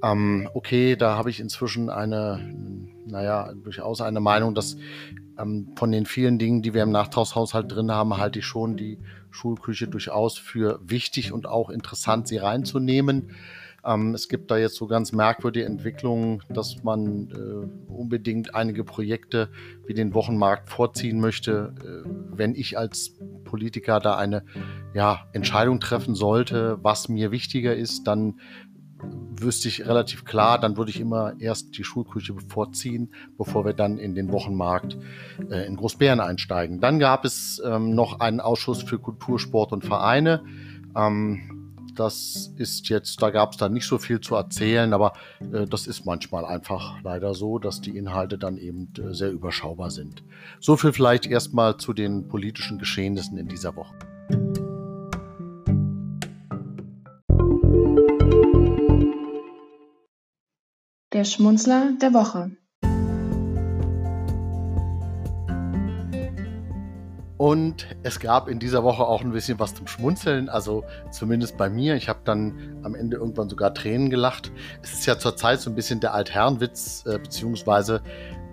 Ähm, 0.03 0.49
okay, 0.55 0.97
da 0.97 1.17
habe 1.17 1.31
ich 1.31 1.41
inzwischen 1.41 1.91
eine, 1.91 2.41
naja, 3.07 3.53
durchaus 3.55 4.01
eine 4.01 4.21
Meinung, 4.21 4.55
dass 4.55 4.77
ähm, 5.39 5.73
von 5.77 5.93
den 5.93 6.07
vielen 6.07 6.39
Dingen, 6.39 6.63
die 6.63 6.75
wir 6.75 6.83
im 6.83 6.91
Nachtragshaushalt 6.91 7.71
drin 7.71 7.91
haben, 7.91 8.17
halte 8.17 8.41
ich 8.41 8.47
schon 8.47 8.77
die 8.77 8.99
Schulküche 9.31 9.89
durchaus 9.89 10.39
für 10.39 10.81
wichtig 10.83 11.33
und 11.33 11.47
auch 11.47 11.71
interessant, 11.71 12.29
sie 12.29 12.39
reinzunehmen. 12.39 13.31
Ähm, 13.87 14.15
es 14.15 14.29
gibt 14.29 14.51
da 14.51 14.57
jetzt 14.57 14.75
so 14.75 14.87
ganz 14.87 15.13
merkwürdige 15.13 15.65
Entwicklungen, 15.65 16.43
dass 16.49 16.83
man 16.83 17.31
äh, 17.31 17.93
unbedingt 17.93 18.55
einige 18.55 18.83
Projekte 18.83 19.49
wie 19.87 19.95
den 19.95 20.13
Wochenmarkt 20.13 20.71
vorziehen 20.71 21.21
möchte. 21.21 21.75
Äh, 21.81 22.09
wenn 22.37 22.55
ich 22.55 22.77
als 22.77 23.15
Politiker 23.45 24.01
da 24.01 24.17
eine 24.17 24.45
ja, 24.93 25.27
Entscheidung 25.33 25.79
treffen 25.79 26.15
sollte, 26.15 26.79
was 26.83 27.09
mir 27.09 27.31
wichtiger 27.31 27.77
ist, 27.77 28.09
dann 28.09 28.41
wüsste 29.03 29.69
ich 29.69 29.87
relativ 29.87 30.25
klar, 30.25 30.59
dann 30.59 30.77
würde 30.77 30.91
ich 30.91 31.01
immer 31.01 31.35
erst 31.39 31.77
die 31.77 31.85
Schulküche 31.85 32.35
vorziehen, 32.49 33.11
bevor 33.37 33.65
wir 33.65 33.75
dann 33.75 33.99
in 33.99 34.15
den 34.15 34.33
Wochenmarkt 34.33 34.97
äh, 35.51 35.67
in 35.67 35.77
Großbären 35.77 36.21
einsteigen. 36.21 36.81
Dann 36.81 36.99
gab 36.99 37.25
es 37.25 37.61
ähm, 37.65 37.95
noch 37.95 38.21
einen 38.21 38.41
Ausschuss 38.41 38.83
für 38.83 38.99
Kultur, 38.99 39.39
Sport 39.39 39.73
und 39.73 39.85
Vereine. 39.85 40.43
Ähm, 40.97 41.57
das 41.95 42.53
ist 42.57 42.89
jetzt, 42.89 43.23
da 43.23 43.31
gab 43.31 43.53
es 43.53 43.59
dann 43.59 43.73
nicht 43.73 43.87
so 43.87 43.99
viel 43.99 44.21
zu 44.21 44.35
erzählen, 44.35 44.93
aber 44.93 45.15
äh, 45.41 45.67
das 45.67 45.87
ist 45.87 46.05
manchmal 46.05 46.45
einfach 46.45 47.03
leider 47.03 47.35
so, 47.35 47.59
dass 47.59 47.81
die 47.81 47.97
Inhalte 47.97 48.39
dann 48.39 48.59
eben 48.59 48.93
äh, 48.99 49.15
sehr 49.15 49.31
überschaubar 49.31 49.91
sind. 49.91 50.23
So 50.61 50.77
viel 50.77 50.93
vielleicht 50.93 51.27
erstmal 51.27 51.77
zu 51.77 51.93
den 51.93 52.29
politischen 52.29 52.79
Geschehnissen 52.79 53.39
in 53.39 53.49
dieser 53.49 53.77
Woche. 53.77 53.95
der 61.17 61.25
Schmunzler 61.25 61.93
der 62.03 62.13
Woche. 62.13 62.51
Und 67.39 67.87
es 68.03 68.21
gab 68.21 68.49
in 68.49 68.59
dieser 68.59 68.85
Woche 68.85 69.07
auch 69.07 69.23
ein 69.23 69.33
bisschen 69.33 69.59
was 69.59 69.75
zum 69.75 69.87
Schmunzeln, 69.87 70.51
also 70.51 70.85
zumindest 71.11 71.57
bei 71.57 71.71
mir. 71.71 71.97
Ich 71.97 72.11
habe 72.11 72.19
dann 72.25 72.77
am 72.83 72.95
Ende 72.95 73.17
irgendwann 73.17 73.49
sogar 73.49 73.73
Tränen 73.73 74.11
gelacht. 74.11 74.53
Es 74.83 74.93
ist 74.93 75.07
ja 75.07 75.19
zurzeit 75.19 75.63
so 75.63 75.71
ein 75.71 75.75
bisschen 75.75 76.01
der 76.01 76.13
Altherrenwitz, 76.13 77.07
äh, 77.07 77.19
beziehungsweise 77.19 78.03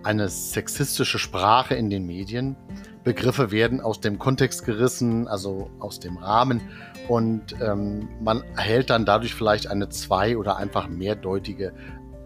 eine 0.04 0.30
sexistische 0.30 1.20
Sprache 1.20 1.76
in 1.76 1.90
den 1.90 2.06
Medien. 2.06 2.56
Begriffe 3.04 3.52
werden 3.52 3.82
aus 3.82 4.00
dem 4.00 4.20
Kontext 4.20 4.64
gerissen, 4.64 5.28
also 5.28 5.70
aus 5.80 6.00
dem 6.00 6.16
Rahmen. 6.16 6.62
Und 7.10 7.60
ähm, 7.62 8.08
man 8.22 8.42
erhält 8.56 8.90
dann 8.90 9.04
dadurch 9.04 9.36
vielleicht 9.36 9.68
eine 9.68 9.90
zwei- 9.90 10.38
oder 10.38 10.56
einfach 10.56 10.88
mehrdeutige 10.88 11.74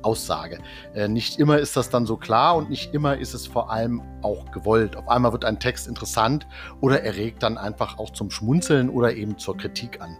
Aussage. 0.08 0.60
Äh, 0.94 1.10
nicht 1.10 1.38
immer 1.38 1.60
ist 1.60 1.76
das 1.76 1.90
dann 1.90 2.06
so 2.06 2.16
klar 2.16 2.56
und 2.56 2.70
nicht 2.70 2.94
immer 2.94 3.18
ist 3.18 3.34
es 3.34 3.46
vor 3.46 3.70
allem 3.70 4.02
auch 4.22 4.52
gewollt. 4.52 4.96
Auf 4.96 5.10
einmal 5.10 5.34
wird 5.34 5.44
ein 5.44 5.60
Text 5.60 5.86
interessant 5.86 6.48
oder 6.80 7.04
er 7.04 7.18
regt 7.18 7.44
dann 7.44 7.58
einfach 7.58 8.00
auch 8.00 8.12
zum 8.12 8.32
Schmunzeln 8.32 8.90
oder 8.90 9.14
eben 9.14 9.38
zur 9.38 9.58
Kritik 9.58 10.00
an. 10.00 10.18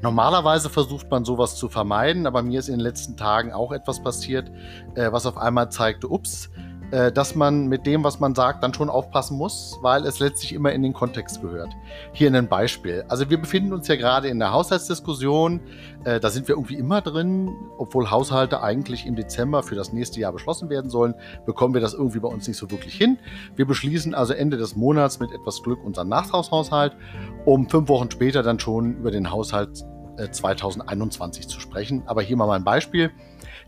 Normalerweise 0.00 0.70
versucht 0.70 1.10
man 1.10 1.26
sowas 1.26 1.56
zu 1.56 1.68
vermeiden, 1.68 2.26
aber 2.26 2.42
mir 2.42 2.60
ist 2.60 2.68
in 2.68 2.76
den 2.76 2.80
letzten 2.80 3.18
Tagen 3.18 3.52
auch 3.52 3.72
etwas 3.72 4.02
passiert, 4.02 4.50
äh, 4.94 5.12
was 5.12 5.26
auf 5.26 5.36
einmal 5.36 5.70
zeigte, 5.70 6.08
ups, 6.08 6.48
äh, 6.90 7.10
dass 7.10 7.34
man 7.34 7.66
mit 7.66 7.86
dem, 7.86 8.04
was 8.04 8.20
man 8.20 8.34
sagt, 8.34 8.62
dann 8.62 8.72
schon 8.72 8.88
aufpassen 8.88 9.36
muss, 9.36 9.78
weil 9.82 10.04
es 10.06 10.20
letztlich 10.20 10.52
immer 10.52 10.72
in 10.72 10.82
den 10.82 10.92
Kontext 10.92 11.42
gehört. 11.42 11.70
Hier 12.12 12.32
ein 12.32 12.48
Beispiel. 12.48 13.04
Also 13.08 13.28
wir 13.28 13.38
befinden 13.38 13.72
uns 13.72 13.88
ja 13.88 13.96
gerade 13.96 14.28
in 14.28 14.38
der 14.38 14.52
Haushaltsdiskussion. 14.52 15.60
Äh, 16.04 16.20
da 16.20 16.30
sind 16.30 16.48
wir 16.48 16.54
irgendwie 16.54 16.76
immer 16.76 17.00
drin, 17.00 17.54
obwohl 17.78 18.10
Haushalte 18.10 18.62
eigentlich 18.62 19.06
im 19.06 19.16
Dezember 19.16 19.62
für 19.62 19.74
das 19.74 19.92
nächste 19.92 20.20
Jahr 20.20 20.32
beschlossen 20.32 20.70
werden 20.70 20.90
sollen, 20.90 21.14
bekommen 21.44 21.74
wir 21.74 21.80
das 21.80 21.94
irgendwie 21.94 22.20
bei 22.20 22.28
uns 22.28 22.46
nicht 22.46 22.56
so 22.58 22.70
wirklich 22.70 22.94
hin. 22.94 23.18
Wir 23.56 23.66
beschließen 23.66 24.14
also 24.14 24.32
Ende 24.32 24.56
des 24.56 24.76
Monats 24.76 25.18
mit 25.18 25.32
etwas 25.32 25.62
Glück 25.62 25.84
unseren 25.84 26.08
Nachtragshaushalt, 26.08 26.96
um 27.44 27.68
fünf 27.68 27.88
Wochen 27.88 28.10
später 28.10 28.42
dann 28.42 28.60
schon 28.60 28.96
über 28.98 29.10
den 29.10 29.30
Haushalt 29.30 29.84
2021 30.30 31.44
äh, 31.44 31.48
zu 31.48 31.60
sprechen. 31.60 32.02
Aber 32.06 32.22
hier 32.22 32.36
mal 32.36 32.46
mein 32.46 32.64
Beispiel. 32.64 33.10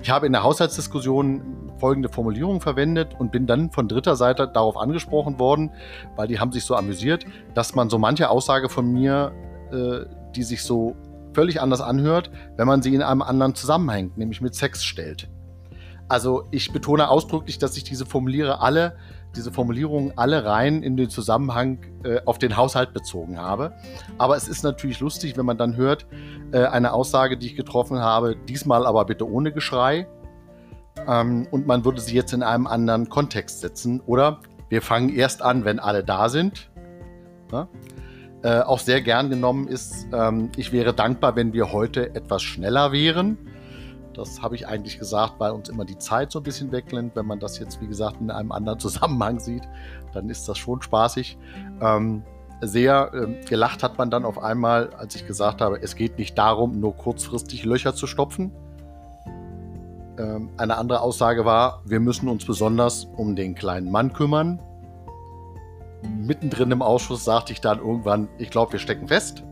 Ich 0.01 0.11
habe 0.11 0.27
in 0.27 0.33
der 0.33 0.45
Haushaltsdiskussion 0.45 1.73
folgende 1.79 2.09
Formulierung 2.09 2.61
verwendet 2.61 3.17
und 3.19 3.33
bin 3.33 3.47
dann 3.47 3.71
von 3.71 3.89
dritter 3.89 4.15
Seite 4.15 4.47
darauf 4.47 4.77
angesprochen 4.77 5.39
worden, 5.41 5.73
weil 6.15 6.29
die 6.29 6.39
haben 6.39 6.53
sich 6.53 6.65
so 6.65 6.77
amüsiert, 6.77 7.25
dass 7.55 7.75
man 7.75 7.91
so 7.91 7.99
manche 7.99 8.31
Aussage 8.31 8.69
von 8.69 8.93
mir, 8.93 9.33
äh, 9.73 10.07
die 10.37 10.45
sich 10.45 10.63
so 10.63 10.95
völlig 11.35 11.61
anders 11.61 11.81
anhört, 11.81 12.31
wenn 12.57 12.67
man 12.67 12.81
sie 12.81 12.95
in 12.95 13.03
einem 13.03 13.23
anderen 13.23 13.55
Zusammenhang, 13.55 14.13
nämlich 14.17 14.41
mit 14.41 14.55
Sex 14.55 14.85
stellt. 14.85 15.29
Also 16.09 16.47
ich 16.53 16.73
betone 16.73 17.11
ausdrücklich, 17.11 17.59
dass 17.59 17.77
ich 17.77 17.85
diese 17.85 18.07
Formuliere 18.07 18.61
alle 18.61 18.97
diese 19.37 19.53
Formulierungen 19.53 20.13
alle 20.17 20.45
rein 20.45 20.83
in 20.83 20.97
den 20.97 21.11
Zusammenhang 21.11 21.79
äh, 22.05 22.21
auf 22.25 22.39
den 22.39 22.57
Haushalt 22.57 22.93
bezogen 22.93 23.39
habe. 23.39 23.73
Aber 24.17 24.37
es 24.37 24.49
ist 24.49 24.63
natürlich 24.63 25.01
lustig, 25.01 25.37
wenn 25.37 25.47
man 25.47 25.59
dann 25.59 25.77
hört, 25.77 26.07
äh, 26.53 26.65
eine 26.65 26.93
Aussage, 26.93 27.37
die 27.37 27.47
ich 27.47 27.57
getroffen 27.57 27.99
habe, 27.99 28.37
diesmal 28.37 28.87
aber 28.87 29.05
bitte 29.05 29.31
ohne 29.31 29.53
Geschrei. 29.53 30.07
Ähm, 31.07 31.47
und 31.51 31.67
man 31.67 31.85
würde 31.85 32.01
sie 32.01 32.15
jetzt 32.15 32.33
in 32.33 32.43
einem 32.43 32.67
anderen 32.67 33.09
Kontext 33.09 33.61
setzen. 33.61 34.01
Oder 34.01 34.41
wir 34.69 34.83
fangen 34.83 35.15
erst 35.15 35.43
an, 35.43 35.65
wenn 35.65 35.79
alle 35.79 36.05
da 36.05 36.29
sind. 36.29 36.71
Ja? 37.53 37.69
Äh, 38.43 38.61
auch 38.61 38.79
sehr 38.79 39.01
gern 39.01 39.31
genommen 39.31 39.67
ist, 39.67 40.07
ähm, 40.13 40.51
ich 40.57 40.73
wäre 40.73 40.95
dankbar, 40.95 41.35
wenn 41.37 41.53
wir 41.53 41.73
heute 41.73 42.15
etwas 42.15 42.43
schneller 42.43 42.93
wären. 42.93 43.37
Das 44.19 44.43
habe 44.43 44.57
ich 44.57 44.67
eigentlich 44.67 44.99
gesagt, 44.99 45.35
weil 45.39 45.53
uns 45.53 45.69
immer 45.69 45.85
die 45.85 45.97
Zeit 45.97 46.33
so 46.33 46.41
ein 46.41 46.43
bisschen 46.43 46.73
weglennt. 46.73 47.15
Wenn 47.15 47.27
man 47.27 47.39
das 47.39 47.59
jetzt, 47.59 47.81
wie 47.81 47.87
gesagt, 47.87 48.21
in 48.21 48.31
einem 48.31 48.51
anderen 48.51 48.79
Zusammenhang 48.81 49.39
sieht, 49.39 49.63
dann 50.13 50.29
ist 50.29 50.49
das 50.49 50.59
schon 50.59 50.83
spaßig. 50.83 51.39
Ähm, 51.81 52.25
sehr 52.61 53.13
äh, 53.15 53.45
gelacht 53.45 53.85
hat 53.85 53.97
man 53.97 54.11
dann 54.11 54.25
auf 54.25 54.43
einmal, 54.43 54.93
als 54.95 55.15
ich 55.15 55.27
gesagt 55.27 55.61
habe, 55.61 55.81
es 55.81 55.95
geht 55.95 56.19
nicht 56.19 56.37
darum, 56.37 56.81
nur 56.81 56.97
kurzfristig 56.97 57.65
Löcher 57.65 57.95
zu 57.95 58.09
stopfen. 58.09 58.51
Ähm, 60.19 60.51
eine 60.57 60.77
andere 60.77 61.01
Aussage 61.01 61.45
war, 61.45 61.83
wir 61.85 62.01
müssen 62.01 62.29
uns 62.29 62.45
besonders 62.45 63.05
um 63.17 63.37
den 63.37 63.55
kleinen 63.55 63.91
Mann 63.91 64.13
kümmern. 64.13 64.61
Mittendrin 66.03 66.73
im 66.73 66.83
Ausschuss 66.83 67.25
sagte 67.25 67.53
ich 67.53 67.61
dann 67.61 67.79
irgendwann, 67.79 68.29
ich 68.39 68.51
glaube, 68.51 68.73
wir 68.73 68.81
stecken 68.81 69.07
fest. 69.07 69.45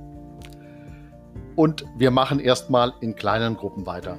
Und 1.54 1.86
wir 1.96 2.10
machen 2.10 2.40
erstmal 2.40 2.92
in 3.00 3.14
kleinen 3.14 3.56
Gruppen 3.56 3.86
weiter. 3.86 4.18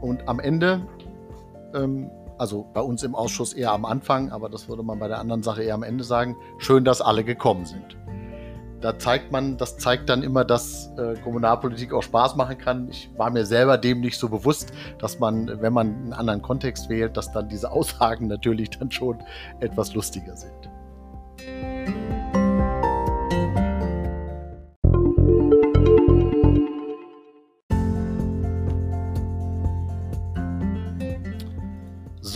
Und 0.00 0.28
am 0.28 0.40
Ende, 0.40 0.86
ähm, 1.74 2.10
also 2.38 2.66
bei 2.74 2.80
uns 2.80 3.02
im 3.02 3.14
Ausschuss 3.14 3.52
eher 3.52 3.72
am 3.72 3.84
Anfang, 3.84 4.30
aber 4.30 4.48
das 4.48 4.68
würde 4.68 4.82
man 4.82 4.98
bei 4.98 5.08
der 5.08 5.18
anderen 5.18 5.42
Sache 5.42 5.62
eher 5.62 5.74
am 5.74 5.82
Ende 5.82 6.04
sagen, 6.04 6.36
schön, 6.58 6.84
dass 6.84 7.00
alle 7.00 7.24
gekommen 7.24 7.64
sind. 7.64 7.96
Da 8.80 8.98
zeigt 8.98 9.32
man, 9.32 9.56
das 9.56 9.78
zeigt 9.78 10.08
dann 10.10 10.22
immer, 10.22 10.44
dass 10.44 10.92
äh, 10.98 11.14
Kommunalpolitik 11.24 11.94
auch 11.94 12.02
Spaß 12.02 12.36
machen 12.36 12.58
kann. 12.58 12.88
Ich 12.90 13.10
war 13.16 13.30
mir 13.30 13.46
selber 13.46 13.78
dem 13.78 14.00
nicht 14.00 14.18
so 14.18 14.28
bewusst, 14.28 14.72
dass 14.98 15.18
man, 15.18 15.60
wenn 15.62 15.72
man 15.72 15.94
einen 15.94 16.12
anderen 16.12 16.42
Kontext 16.42 16.90
wählt, 16.90 17.16
dass 17.16 17.32
dann 17.32 17.48
diese 17.48 17.72
Aussagen 17.72 18.26
natürlich 18.26 18.70
dann 18.70 18.90
schon 18.90 19.18
etwas 19.60 19.94
lustiger 19.94 20.36
sind. 20.36 20.70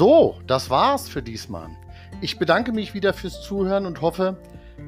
So, 0.00 0.36
das 0.46 0.70
war's 0.70 1.10
für 1.10 1.20
diesmal. 1.20 1.68
Ich 2.22 2.38
bedanke 2.38 2.72
mich 2.72 2.94
wieder 2.94 3.12
fürs 3.12 3.42
Zuhören 3.42 3.84
und 3.84 4.00
hoffe, 4.00 4.38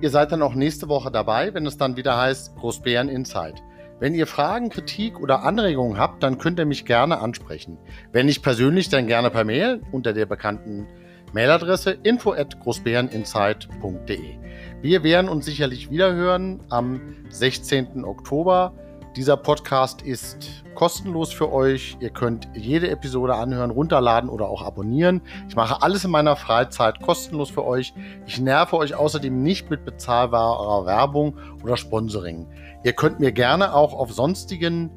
ihr 0.00 0.08
seid 0.08 0.32
dann 0.32 0.40
auch 0.40 0.54
nächste 0.54 0.88
Woche 0.88 1.10
dabei, 1.10 1.52
wenn 1.52 1.66
es 1.66 1.76
dann 1.76 1.98
wieder 1.98 2.16
heißt 2.16 2.56
Großbären 2.56 3.10
Insight. 3.10 3.62
Wenn 4.00 4.14
ihr 4.14 4.26
Fragen, 4.26 4.70
Kritik 4.70 5.20
oder 5.20 5.42
Anregungen 5.42 5.98
habt, 5.98 6.22
dann 6.22 6.38
könnt 6.38 6.58
ihr 6.58 6.64
mich 6.64 6.86
gerne 6.86 7.20
ansprechen. 7.20 7.76
Wenn 8.10 8.24
nicht 8.24 8.42
persönlich, 8.42 8.88
dann 8.88 9.06
gerne 9.06 9.28
per 9.28 9.44
Mail 9.44 9.82
unter 9.92 10.14
der 10.14 10.24
bekannten 10.24 10.86
Mailadresse 11.34 11.90
info 12.02 12.32
at 12.32 12.58
großbäreninsight.de. 12.60 14.38
Wir 14.80 15.02
werden 15.02 15.28
uns 15.28 15.44
sicherlich 15.44 15.90
wieder 15.90 16.14
hören 16.14 16.62
am 16.70 17.02
16. 17.28 18.02
Oktober 18.06 18.72
dieser 19.16 19.36
Podcast 19.36 20.02
ist 20.02 20.64
kostenlos 20.74 21.32
für 21.32 21.52
euch. 21.52 21.96
Ihr 22.00 22.10
könnt 22.10 22.48
jede 22.54 22.90
Episode 22.90 23.34
anhören, 23.34 23.70
runterladen 23.70 24.30
oder 24.30 24.48
auch 24.48 24.62
abonnieren. 24.62 25.20
Ich 25.48 25.56
mache 25.56 25.82
alles 25.82 26.04
in 26.04 26.10
meiner 26.10 26.34
Freizeit 26.34 27.00
kostenlos 27.02 27.50
für 27.50 27.64
euch. 27.64 27.92
Ich 28.26 28.40
nerve 28.40 28.76
euch 28.76 28.94
außerdem 28.94 29.42
nicht 29.42 29.68
mit 29.68 29.84
bezahlbarer 29.84 30.86
Werbung 30.86 31.36
oder 31.62 31.76
Sponsoring. 31.76 32.48
Ihr 32.84 32.94
könnt 32.94 33.20
mir 33.20 33.32
gerne 33.32 33.74
auch 33.74 33.92
auf 33.92 34.12
sonstigen, 34.12 34.90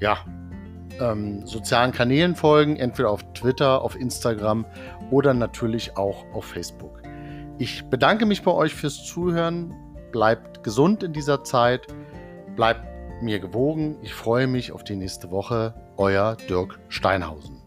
ja, 0.00 0.18
ähm, 0.98 1.46
sozialen 1.46 1.92
Kanälen 1.92 2.34
folgen, 2.34 2.76
entweder 2.76 3.10
auf 3.10 3.22
Twitter, 3.34 3.82
auf 3.82 3.96
Instagram 3.96 4.64
oder 5.10 5.34
natürlich 5.34 5.96
auch 5.96 6.24
auf 6.32 6.46
Facebook. 6.46 7.02
Ich 7.58 7.84
bedanke 7.90 8.24
mich 8.24 8.42
bei 8.42 8.52
euch 8.52 8.74
fürs 8.74 9.04
Zuhören. 9.04 9.74
Bleibt 10.10 10.64
gesund 10.64 11.02
in 11.02 11.12
dieser 11.12 11.44
Zeit. 11.44 11.86
Bleibt 12.56 12.97
mir 13.22 13.38
gewogen. 13.40 13.96
Ich 14.02 14.14
freue 14.14 14.46
mich 14.46 14.72
auf 14.72 14.84
die 14.84 14.96
nächste 14.96 15.30
Woche. 15.30 15.74
Euer 15.96 16.36
Dirk 16.48 16.78
Steinhausen. 16.88 17.57